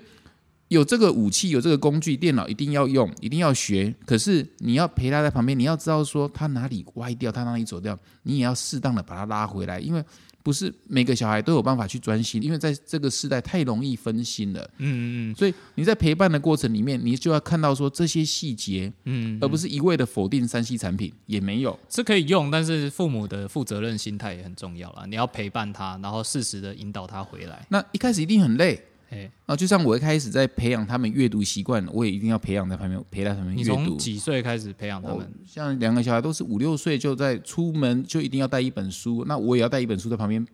[0.71, 3.93] 有这个武器，有这个工具，电脑一定要用，一定要学。
[4.05, 10.01] 可是你要陪他在旁边，你要知道说他哪里歪掉，他哪里走掉，你也要适当的把他拉回来，因为
[10.41, 14.62] 不是每个小孩都有办法去专心，因为在这个时代太容易分心了。
[14.77, 15.03] 嗯嗯
[15.34, 21.77] 嗯所以你在陪伴的过程里面，你就要看到说这些细节，嗯，而不是一味的否定三 C 产品，也没有。
[21.89, 25.05] 是可以用，但是父母的负责任心态也很重要啦。
[25.05, 27.67] 你要陪伴他，然后适时的引导他回来。
[27.67, 28.81] 那一开始一定很累。
[29.12, 33.97] 哎，啊，就像我一开始在培养他们阅读习惯，我也一定要培养在旁边陪在他们你阅读从。
[33.97, 35.32] 几岁开始培养他哦们？
[35.45, 40.47] 像两个小孩都是五六岁就在出门就一定要带一本书，那我也要带一本书在旁边，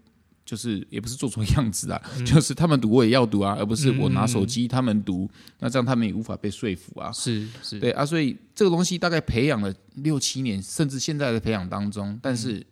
[0.44, 7.12] 就是也不是做错样子啊，嗯就是他们读我也要读啊，而不是我拿手机他们读，那这样他们也无法被说服啊。
[7.12, 12.66] 是是，对啊，所以这个东西大概培养了六七年，甚至现在的培养当中，但是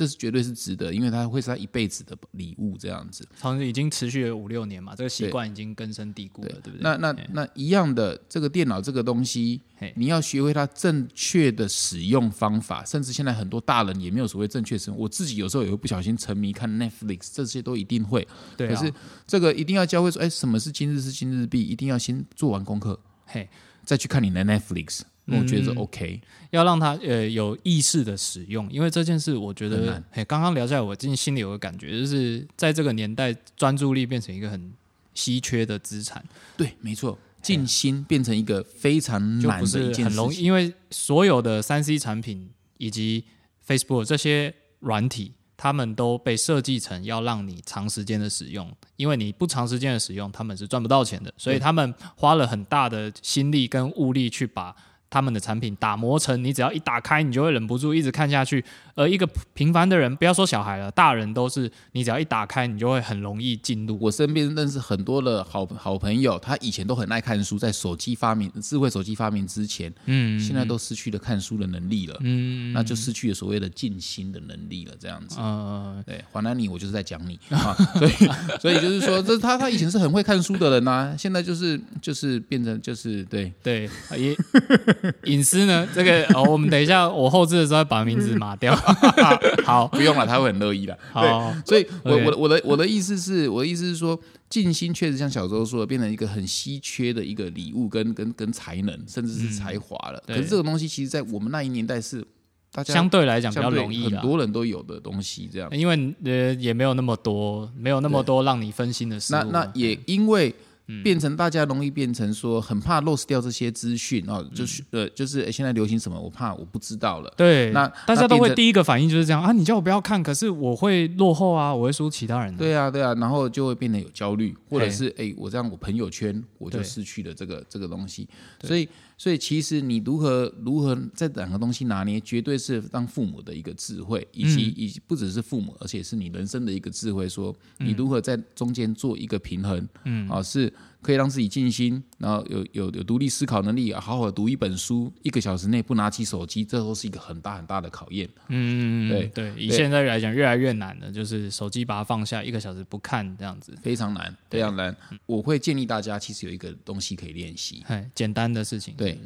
[0.00, 3.22] 这是绝对是值得，因为它会是他一辈子的礼物这样子。
[3.38, 6.80] 从已经持续了五六年嘛，这个习惯已经根深蒂固了，对不对？
[6.80, 14.98] 那那哎那一样的，这个电脑这个东西嘿，你要学会它正确的使用方法，甚至现在很多大人也没有所谓正确使用。
[14.98, 18.26] 我自己有时候也会不小心沉迷看 Netflix，这些都一定会。
[18.56, 18.90] 对啊，可是
[19.26, 23.46] 这个一定要教会说，哎，什么是今日是今日币，一定要先做完功课，嘿，
[23.84, 25.02] 再去看你的 Netflix。
[25.30, 34.72] 那我觉得 OK，要让他呃有意识的使用，因为这件事我觉得很难，嘿，刚刚聊下来，我最近心里有个感觉，就是在这个年代，专注力变成一个很
[35.14, 36.24] 稀缺的资产，
[36.56, 40.44] 对，没错，静心变成一个非常难的一件事很容易，情。
[40.44, 43.24] 因为所有的三 C 产品以及
[43.66, 54.74] Facebook 这些软体，他们都被设计成要让你长时间的使用，因为你不长时间的使用，他们是赚不到钱的，所以对他们花了很大的心力跟物力去把。
[55.10, 58.64] 他们的产品打磨成，你只要一打开，你就会忍不住一直看下去。
[58.94, 63.98] 而一个平凡的人，不要说小孩了，大人都是，你只要一打开，你就会很容易进入。
[64.00, 75.36] 我身边认识很多的好好朋友，他以前都很爱看书，在手机发明、智慧手机发明之前，嗯现在都失去了看书的能力了，嗯那就失去了所谓的静心的能力了，这样子。
[75.40, 78.12] 嗯，对，华南你我就是在讲你 啊，所以
[78.60, 84.36] 所以就是说，这他他以前是很会看书的人呐、现在就是就是变成就是对对，也
[85.24, 85.88] 隐私呢？
[85.94, 88.74] 这个哦，我们等一下我后置的时候把名字码掉。
[89.64, 90.98] 好，不用了，他会很乐意的。
[91.12, 100.22] 好，所以我我的我的我的意思是，我的意思是说，静心确实像小周说的，变成一个很稀缺的一个礼物跟跟跟才能，甚至是才华了。
[100.26, 102.24] 对可是这个东西，其实在我们那一年代是
[102.72, 105.68] 大家相对来讲比较容易啦，很多人都有的东西，这样。
[105.72, 109.32] 因为呃也没有那么多，没有那么多让你分心的事。
[109.32, 110.54] 那那也因为嗯
[111.02, 114.50] 变成大家容易变成说很怕 lose 掉这些资讯哦，嗯。
[114.54, 117.32] 就是呃就是现在流行什么，我怕我不知道了。
[117.36, 122.58] 对，那大家都会第一个反应就是这样啊，你叫我不要看，可是我会落后啊，我会输其他人的。
[122.58, 128.28] 对啊，对啊，然后就会变得有焦虑，或者是哎、诶我这样我朋友圈我就失去了这个这个东西，
[128.64, 128.88] 所以
[129.20, 140.72] 所以其实你如何如何在两个东西拿捏，绝对是当父母的一个智慧，以嗯及、以及不只是父母，而且是你人生的一个智慧，说嗯你如何在中间做一个平衡，嗯，啊是。
[141.02, 148.28] 可以让自己静心，然后有有有独立思考能力，好好的读一本书，一个小时内不拿起手机，这都是一个很大很大的考验。
[148.48, 154.94] 嗯，对对，以对现在来讲越来越难了，就是手机把它放下一个小时不看这样子，非常难，非常难。
[155.26, 158.94] 我会建议大家，其实有一个东西可以练习，嘿，简单的事情。
[158.96, 159.18] 对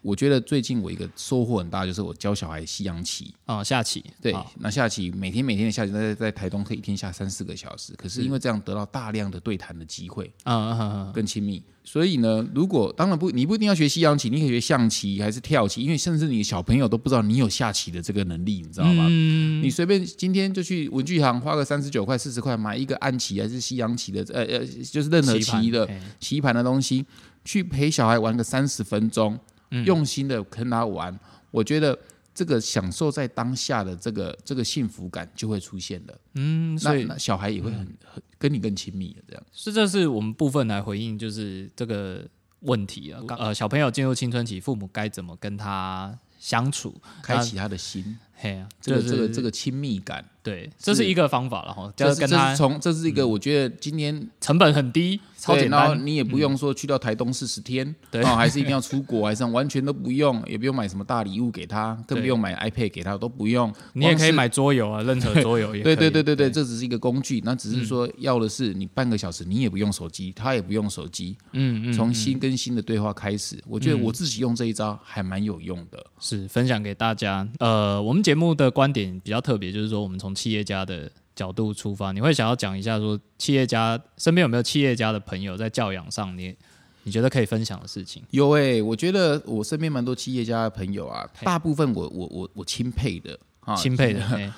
[0.00, 3.34] 我觉得最近我一个收获很大，就是我教小孩西洋棋。
[3.46, 7.92] 哦，下棋，对，那下棋每天每天的下棋，在在台东可以一天下三四个小时。
[7.96, 11.62] 可是因为这样得到大量的对谈的机会，嗯嗯嗯嗯，更亲密。
[11.84, 19.06] 所以呢，如果当然不，你不一定要学西洋棋，你可以学象棋还是跳棋，因为甚至你小朋友都不知道你有下棋的这个能力，你知道吗？
[19.08, 25.88] 嗯你随便今天就去文具行花个三十九块、四十块买一个暗棋还是西洋棋的，呃呃，就是任何棋的
[26.20, 27.04] 棋盘的东西，
[27.44, 29.38] 去陪小孩玩个三十分钟，
[29.72, 31.18] 嗯用心的跟他玩，
[31.50, 31.98] 我觉得
[32.34, 36.20] 这个享受在当下的这个这个幸福感就会出现了。
[36.34, 39.42] 嗯，所以那小孩也会很很跟你更亲密的这样。
[39.52, 42.26] 是这是我们部分来回应，就是这个
[42.60, 43.20] 问题啊。
[43.38, 47.00] 呃，小朋友进入青春期，父母该怎么跟他相处？
[47.22, 55.80] 开启他的心，嘿啊，这个就是这个这个亲密感，对，这是一个方法了哈，就这是这是跟他从这是一个我觉得今天成本很低，超，简单。
[55.80, 63.72] 然后你也不用说去到台东四十天，对哦，还是一定要出国，还是完全都不用，也不用买什么大礼物给他， 更不用买 iPad 给他，都不用。
[63.92, 65.96] 你也可以买桌游啊， 任何桌游也可对以。
[65.96, 76.04] 对对对对，这只是一个工具，那只是说要的是你半个小时，你也不用手机，他也不用手机，嗯嗯，从新跟新的对话开始，我觉得我自己用这一招还蛮有用的。
[76.18, 77.46] 是分享给大家。
[77.60, 86.56] 呃，我们节目的观点比较特别，就是说我们从企业家的角度出发，你会想要讲一下说，企业家身边有没有企业家的朋友在教养上你
[87.02, 88.22] 你觉得可以分享的事情？
[88.30, 94.50] 有诶、我觉得我身边蛮多企业家的朋友啊，大部分我我我我钦佩的啊，钦佩的，嘿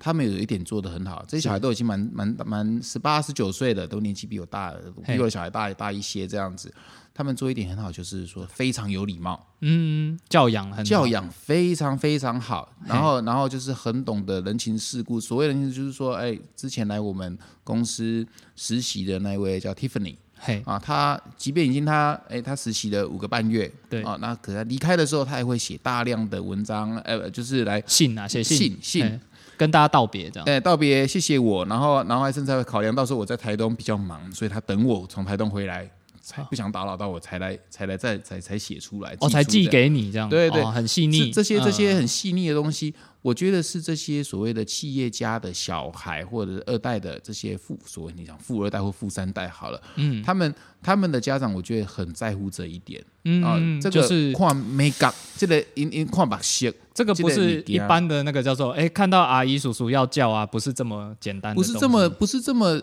[0.00, 5.14] 他们有一点做的很好，这些小孩都已经蛮蛮蛮十八十九岁了，都年纪比我大，嘿。
[5.14, 6.72] 比我的小孩大大一些这样子。
[7.12, 15.20] 他们做一点很好，就是说非常有礼貌，嗯，教养很教养非常非常好，然后然后就是很懂得人情世故。
[15.20, 24.02] 所谓人情就是说，哎，之前来我们公司实习的那一位叫 Tiffany 嘿，啊，他即便已经他哎他实习了五个半月，对。
[24.02, 28.78] 啊，那可他离开的时候，他也会写大量的文章，呃，就是来信啊，写信。
[28.80, 29.20] 信
[29.60, 30.44] 跟大家道别这样。
[30.48, 35.86] 哎，道别，谢谢我，然后，然后还甚至考量到时候我在台东比较忙，所以他等我从台东回来，
[36.30, 41.32] 才不想打扰到我，才来，才来再才才写出来，哦，才寄给你这样，对对哦很细腻。
[41.32, 53.02] 这这些这些嗯很细腻的东西，我觉得是这些所谓的企业家的小孩或者是二代的这些富，所谓你讲富二代或富三代好了，嗯，他们他们的家长我觉得很在乎这一点
[53.42, 62.80] 啊嗯，，这个是看 make up，这个因因看把色，这个不这个是一般的那个叫做，哎，看到阿姨叔叔要叫啊，不是这么简单的，不是这么不是这么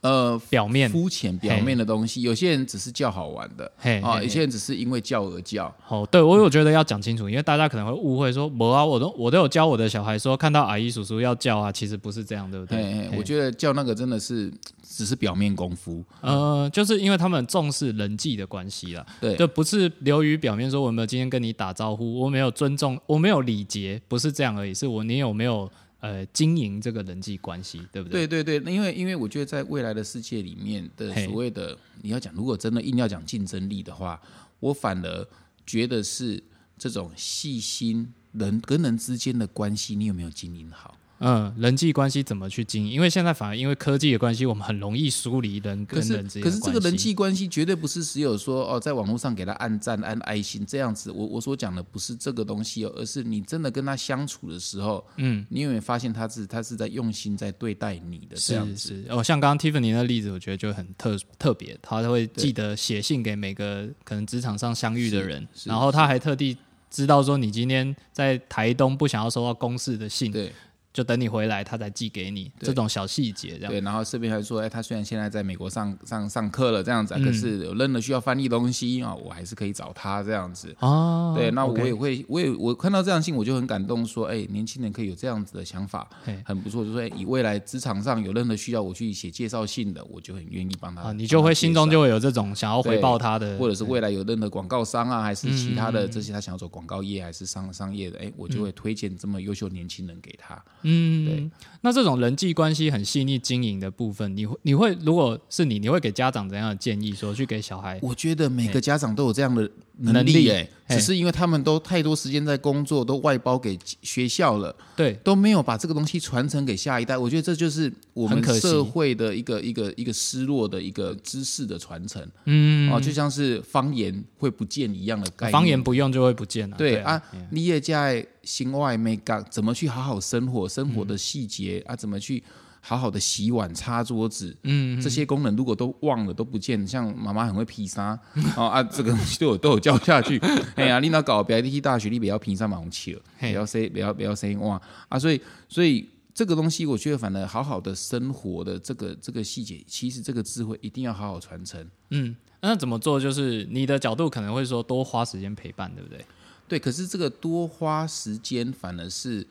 [0.00, 0.90] 呃表面。
[0.90, 5.74] 肤浅表面的东西，有些人只是叫好玩的啊，嘿嘿有些人只是因为叫而叫。
[5.88, 13.10] 哦，对我有觉得要讲清楚，因为大家可能会误会说，我啊，我都我都有教我的小孩说，看到阿姨叔叔要叫啊，其实不是这样，对不对？
[13.16, 16.04] 我觉得叫那个真的是只是表面功夫。
[16.20, 25.70] 呃，就是因为他们重视人际的关系啦，对就不是流于表面说我有没有今天跟你打招呼，我没有尊重，我没有礼节，不是这样而已，是我你有没有
[26.06, 28.26] 呃经营这个人际关系，对不对？
[28.26, 34.20] 对对对，因为因为我觉得在未来的世界里面的所谓的你要讲，如果真的硬要讲竞争力的话，
[34.60, 35.28] 我反而
[35.66, 36.42] 觉得是
[36.78, 40.96] 这种细心人跟人之间的关系，你有没有经营好？
[41.18, 42.92] 嗯，人际关系怎么去经营？
[42.92, 51.10] 因为现在反而因为科技的关系，我们很容易疏离人跟人之间可是这个人际关系绝对不是只有说哦，在网络上给他按赞按爱心这样子。
[51.10, 58.88] 我我所讲的不是这个东西哦，而是你真的跟他相处的时候，嗯，你有没有发现他是他是在用心在对待你的这样是子？
[59.02, 66.56] 是哦，像刚刚 Tiffany 的例子，我觉得就很特特别，他会记得写信给每个可能职场上相遇的人，然后他还特地
[66.90, 70.52] 知道说你今天在台东不想要收到公事的信，对
[70.96, 73.70] 就等你回来他才寄给你，这种小细节这样。
[73.70, 80.74] 对，然后顺便还说，哎，他虽然现在在美国上上上课了这样子啊，嗯可是有任何需要翻译东西啊，我还是可以找他这样子。
[80.80, 86.08] 哦，对，那我也会，我也我看到这样信，我就很感动，说，哎，年轻人可以有这样子的想法，
[86.42, 86.82] 很不错。
[86.82, 91.02] 就说，哎，以未来职场上有任何需要我去写介绍信的，我就很愿意帮他。
[91.02, 100.56] 啊，你就会心中就会有这种想要回报他的，或者是未来有任何广告商啊，还是其他嗯的这些他想要走广告业还是商商业的，哎，我就会推荐这么优秀年轻人给他。
[100.88, 107.12] 嗯，那这种人际关系很细腻经营的部分，你会你会如果是你，你会给家长怎样的建议？
[107.12, 107.98] 说去给小孩？
[108.00, 109.68] 我觉得每个家长都有这样的
[109.98, 110.32] 能能力。
[110.32, 117.18] 力，哎，嘿只是因为他们都太多时间在工作，都外包给学校了，对都没有把这个东西传承给下一代。
[117.18, 122.24] 我觉得这就是我们社会的一个一个一个失落的一个知识的传承。
[122.44, 125.52] 嗯哦，就像是方言会不见一样的概念。
[125.52, 130.68] 方言不用就会不见了，啊对啊，你也在心外没干，怎么去好好生活？
[130.68, 132.42] 生活的细节、啊，怎么去
[132.86, 134.56] 好好的洗碗、擦桌子？
[134.62, 138.18] 嗯，这些功能如果都忘了、都不见，像妈妈很会披萨，
[138.56, 140.38] 哦啊，这个东西都有都有教下去。
[140.76, 146.08] 哎呀，你那搞北 IT 大学，你不要披萨忙去了，嘿不要 say 不要不要 say 哇啊，所以所以。
[146.36, 151.82] 这个东西，我觉得反而好好的生活的这个这个细节，其实这个智慧一定要好好传承。
[152.10, 153.18] 嗯，那怎么做？
[153.18, 156.22] 就是你的角度可能会说多花时间陪伴，对不对？
[156.68, 159.46] 对，可是这个多花时间，反而是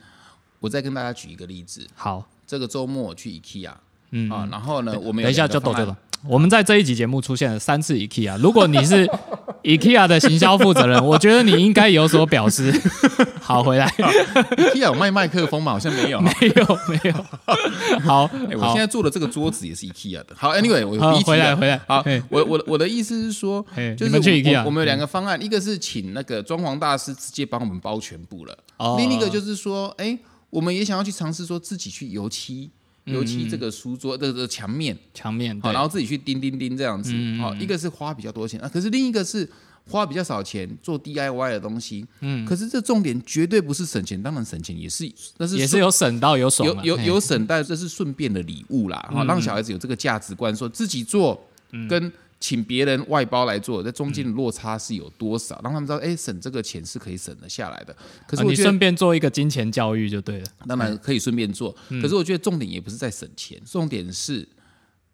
[0.60, 1.88] 我再跟大家举一个例子。
[1.96, 3.72] 好，这个周末我去 IKEA
[4.12, 5.96] 嗯，啊，然后呢，我们等一下就抖这个。
[6.28, 9.08] 我们在这一集节目出现了三次 IKEA，如果你是
[9.62, 12.74] IKEA 的行销负责人，我觉得你应该有所表示。
[13.40, 13.88] 好，回来。
[13.88, 15.74] IKEA 有卖麦克风吗？
[15.74, 16.32] 好像没有哈。
[16.42, 20.28] 没有没有， 好，哎，我好现在坐的这个桌子也是 IKEA 的。
[20.36, 21.80] 好，Anyway，我回来回来。
[21.88, 23.64] 好嘿，我我我的意思是说，
[23.96, 28.96] 就是你们去我们有两个方案，一个是请那个装潢大师直接帮我们包全部了，哦。
[28.98, 30.18] 另一个就是说，哎，
[30.56, 32.70] 我们也想要去尝试说自己去油漆。
[33.06, 35.72] 油漆这个书桌的的墙面，墙面对。
[35.72, 39.48] 然后自己去钉钉钉这样子，好，一个是花比较多钱啊，可是另一个是
[39.88, 51.48] 花比较少钱做 DIY 的东西，嗯，可是这重点绝对不是省钱，当然省钱也是，那是也是有省到有爽啊，嘿有有有省但这是顺便的礼物啦，哈、让小孩子有这个价值观，说自己做
[51.88, 57.96] 跟请别人外包来做，在中间的落差是有多少，让他们知道，哎，省这个钱是可以省得下来的。
[58.28, 60.46] 可是啊你我顺便做一个金钱教育就对了。
[60.68, 64.48] 当然可以顺便做，可是我觉得重点也不是在省钱，重点是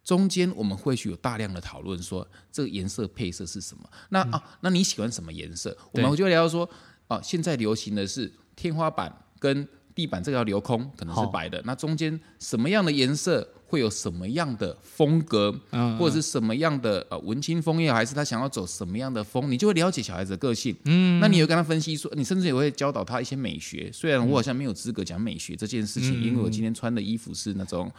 [0.03, 3.84] 中间我们会去有大量的讨论，说这个颜色配色是什么。
[4.09, 5.78] 那、啊，那你喜欢什么颜色？
[5.91, 6.69] 我们就会聊到说，
[7.07, 11.61] 啊，现在流行的是天花板跟地板这个要留空，可能是白的。
[11.65, 20.76] 那中间什么样的颜色会有什么样的风格，嗯或者是什么样的呃文青风也好，还是他想要走什么样的风，你就会了解小孩子的个性。
[20.84, 23.89] 嗯，那你有跟他分析说，你甚至也会教导他一些美学。
[23.93, 27.89] 虽然我好像没有资格讲美学这件事情，因为我今天穿的衣服是那种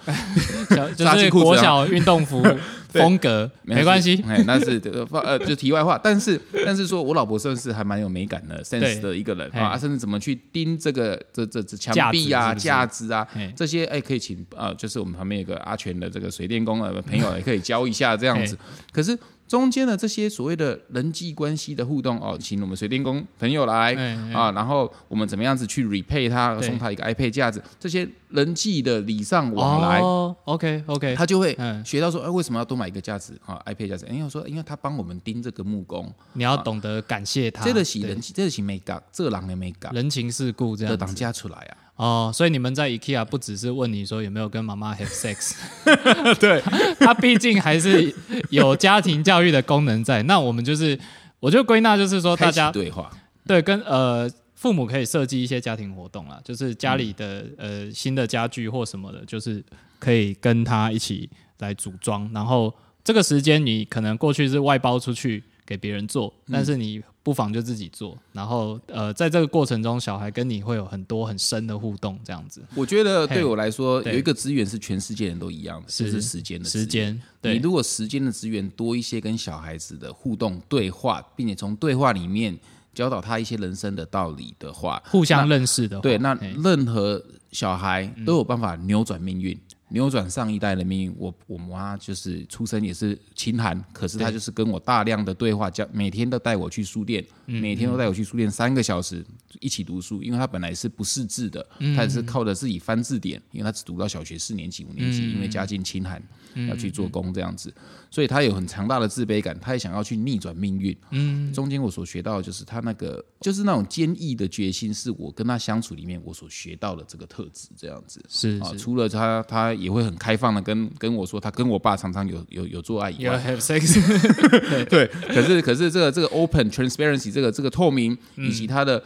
[0.69, 2.45] 小 就是国小运动服
[2.91, 4.23] 风格， 没关系。
[4.29, 5.97] 哎，那是呃 呃，就题外话。
[5.97, 18.57] 但是但是说我老婆算是还蛮有美感的 sense 的一个人啊，甚至怎么去盯这个这这这墙壁啊、架子啊嘿这些，哎，可以请呃，就是我们旁边有个阿全的这个水电工的朋友也可以教一下这样子。
[18.93, 23.95] 可是中间的这些所谓的人际关系的互动哦，请我们水电工朋友来
[24.33, 30.01] 啊，然后我们怎么样子去 repay 他，送他一个 iPad 架子，这些人际的礼尚往来。
[30.01, 41.21] 哦，OK OK，他就会嗯学到说，哎，为什么要多买一个架子啊？iPad 架子，因为我说，因为他帮我们盯这个木工，你要懂得感谢他，这个是对人，这个是美感，这人的美感人情世故这的当样子。
[41.21, 41.77] 家出来啊。
[42.03, 45.55] 哦，所以你们在 IKEA 不只是问你说有没有跟妈妈 have sex，
[46.41, 46.61] 对，
[46.99, 48.13] 它毕竟还是
[48.51, 50.21] 有家庭教育的功能在。
[50.25, 50.99] 那我们就是，
[51.39, 53.09] 我就归纳就是说，大家对话，
[53.47, 59.65] 对跟呃父母可以设计一些家庭活动啦，就是家里的、呃新的家具或什么的，就是
[60.01, 61.31] 可以跟他一起
[61.61, 62.29] 来组装。
[62.35, 62.75] 然后
[63.05, 68.19] 这个时间你可能过去是外包出去给别人做，但是你不妨就自己做。
[68.33, 76.69] 然后呃在这个过程中，小孩跟你会有很多很深的互动，这样子我觉得嘿对我来说，有一个资源是全世界人都一样的，是就是时间的。
[76.69, 82.59] 时间你对如果时间的资源多一些，跟小孩子的互动对话，并且从对话里面
[82.95, 89.59] 教导他一些人生的道理的话，互相认识的话，对，那任何小孩都有办法扭转命运。
[89.93, 91.15] 扭转上一代的命运。
[91.17, 99.25] 我我妈就是出生也是清寒，可是她就是跟我大量的对话，教每天都带我去书店，每天都带我去书店三个小时
[99.61, 106.23] 一起读书，因为她本来是不识字的，她也是靠着自己翻字典，因为她只读到小学四年级、五年级，因为家境清寒，
[106.69, 107.73] 要去做工这样子，
[108.11, 110.97] 所以她有很强大的自卑感，她也想要去逆转命运。
[111.11, 118.21] 嗯，中间我所学到的就是她那个就是那种坚毅的决心，是我跟她相处里面我所学到的这个特质，这样子。
[118.21, 118.59] 啊，是。
[118.61, 124.01] 啊除了他，他也会很开放的跟跟我说，他跟我爸常常有有有做爱以，You 外，have sex，
[124.89, 129.03] 对，可是可是这个这个 open transparency 这个这个透明以及他的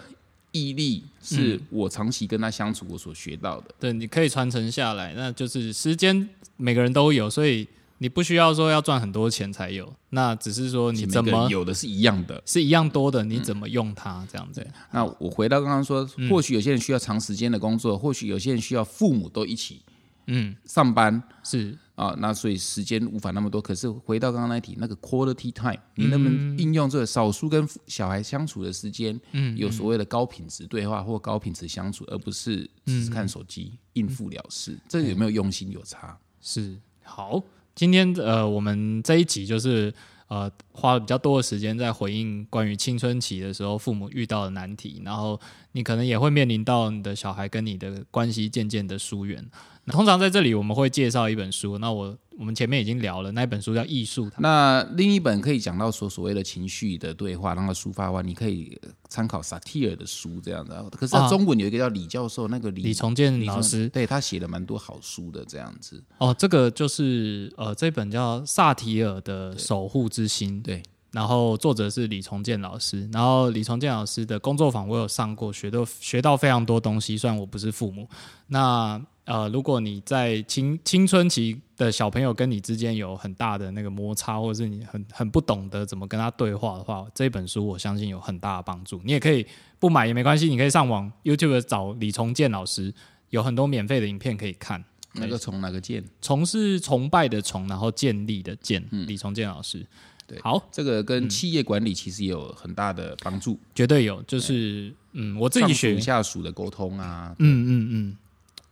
[0.53, 3.75] 毅力，是我长期跟他相处我所学到的。
[3.81, 7.67] 对，你可以传承下来，那就是时间每个人都有，所以
[7.99, 12.43] 你不需要说要赚很多钱才有，那只是说你怎么有的是一样的。
[12.45, 14.67] 是一样多的，你怎么用它这样子。
[14.93, 19.81] 那我回到刚刚说，或许有些人需要长时间的工作，或许有些人需要父母都一起
[20.27, 23.61] 嗯，上班是啊，那所以时间无法那么多。
[23.61, 34.77] 可是回到刚刚那一题，那个 quality time，你能不能应用这个少数跟小孩相处的时间，嗯，有所谓的高品质对话或高品质相处，而不是只是看手机应付了事。
[34.89, 36.19] 这个有没有用心有差？
[36.41, 37.43] 是好，
[37.75, 39.95] 今天呃，我们这一集就是
[40.29, 49.49] 呃，花了比较多的时间在回应关于青春期的时候父母遇到的难题，然后你可能也会面临到你的小孩跟你的关系渐渐的疏远。
[49.87, 58.79] 那通常在这里我们会介绍一本书，那我我们前面已经聊了，那一本书叫《艺术》，那另一本可以讲到说所谓的情绪的对话，让它抒发完，你可以
[59.09, 60.73] 参考萨提尔的书这样子。
[60.93, 63.89] 可是他啊中文有一个叫李教授，那个李李重建老师。
[63.89, 66.03] 对他写了蛮多好书的这样子。
[66.19, 70.83] 哦，这个就是呃，这本叫萨提尔的《守护之心》，对，
[71.13, 77.17] 然后作者是李重建老师，然后李重建老师的工作坊我有上过，学到学到非常多东西。
[77.17, 78.09] 虽然我不是父母，
[78.49, 89.01] 那呃，如果你在青青春期的小朋友跟你之间有很大的那个摩擦，或者是你很很不懂得怎么跟他对话的话，这本书我相信有很大的帮助。
[89.05, 89.47] 你也可以
[89.79, 92.95] 不买也没关系，你可以上网 YouTube 找李重建老师，
[93.31, 94.83] 有很多免费的影片可以看。
[95.15, 96.05] 那个从哪个建？
[96.23, 99.79] 崇是崇拜的崇，然后建立的建，嗯李重建老师。
[99.79, 99.87] 嗯
[100.29, 103.57] 对好，这个跟企业管理其实也有很大的帮助。
[103.73, 108.17] 绝对有，就是嗯，我自己上学属，下属的沟通啊，嗯嗯嗯，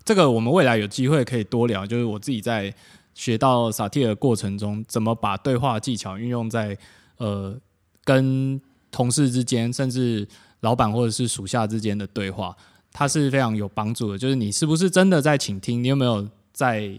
[0.05, 2.73] 这个我们未来有机会可以多聊，就是我自己在
[3.15, 6.77] 学到萨提尔过程中，怎么把对话技巧运用在
[7.17, 7.57] 呃
[8.05, 10.27] 跟同事之间，甚至
[10.61, 12.57] 老板或者是属下之间的对话，
[12.93, 14.19] 它是非常有帮助的。
[14.19, 15.83] 就是你是不是真的在倾听？
[15.83, 16.99] 你有没有在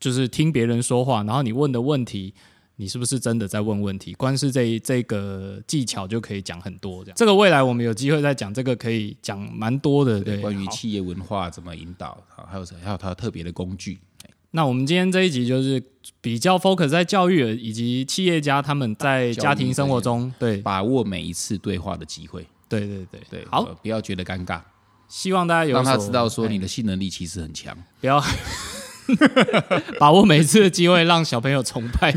[0.00, 1.22] 就是听别人说话？
[1.22, 2.34] 然后你问的问题。
[2.76, 4.12] 你是不是真的在问问题？
[4.14, 7.16] 光是这这个技巧就可以讲很多，这样。
[7.16, 10.20] 这个未来我们有机会再讲，这个可以讲蛮多的。
[10.20, 13.98] 对，关于企业文化怎么引导，好，还有还有它特别的工具。
[14.50, 15.82] 那我们今天这一集就是
[16.20, 24.60] 比较 focus 在教育以及企业家他们在家庭生活中，对把握每一次对话的机会，对对对对，好，呃不要觉得尴尬，
[25.08, 27.76] 希望大家有让他知道说哎你的性能力其实很强。
[28.00, 28.22] 不要
[29.98, 32.14] 把握每一次的机会让小朋友崇拜，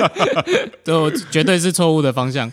[0.84, 2.50] 都绝对是错误的方向。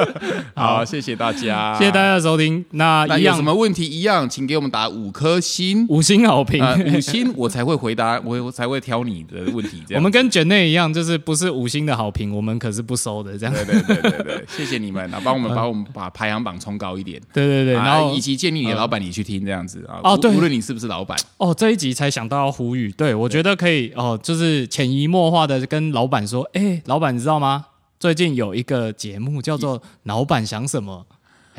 [0.54, 2.00] 好，谢谢大家，谢谢大。
[2.00, 6.64] 家的收听，那一样那有什么问题一样，请给我们打五颗星，五星好评。
[6.64, 9.82] 呃，五星我才会回答，我我才会挑你的问题。
[9.86, 13.36] 这样，我们跟卷内一样，就是不是五星的好评，我们可是不收的。
[13.36, 17.20] 这样，对对对对对，谢谢你们啊，帮我们把我们把排行榜冲高一点。
[17.32, 20.00] 对对对，啊然后以及建议你的老板你去听这样子啊。
[20.02, 27.64] 哦对无论你是不是老板，哦，这一集才想到要呼吁，对我觉得可以哦，就是潜移默化的跟老板说，哎，老板你知道吗？
[27.98, 31.06] 最近有一个节目叫做《老板想什么》，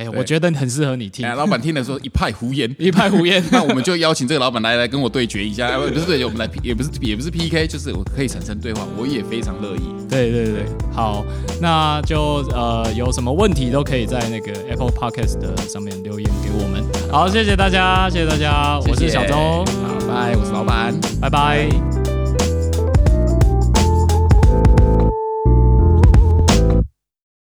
[0.01, 2.73] 哎，我觉得很适合你听哎，，老板听了说一派胡言。
[2.79, 3.43] 一派胡言。
[3.51, 9.81] 那我们就邀请这个老板来来跟我对决一下，呃不是对决，我们来 P- 也不是也不是 PK，就是我可以产生对话，我也非常乐意。
[10.09, 11.23] 对对对，好，
[11.61, 16.83] 那就呃有什么问题都可以在那个 Apple Podcast 的上面留言给我们。
[17.11, 19.35] 好，谢谢大家，谢谢大家，我是小周，
[19.65, 20.93] 好，拜，我是老板。
[21.21, 22.00] 拜拜。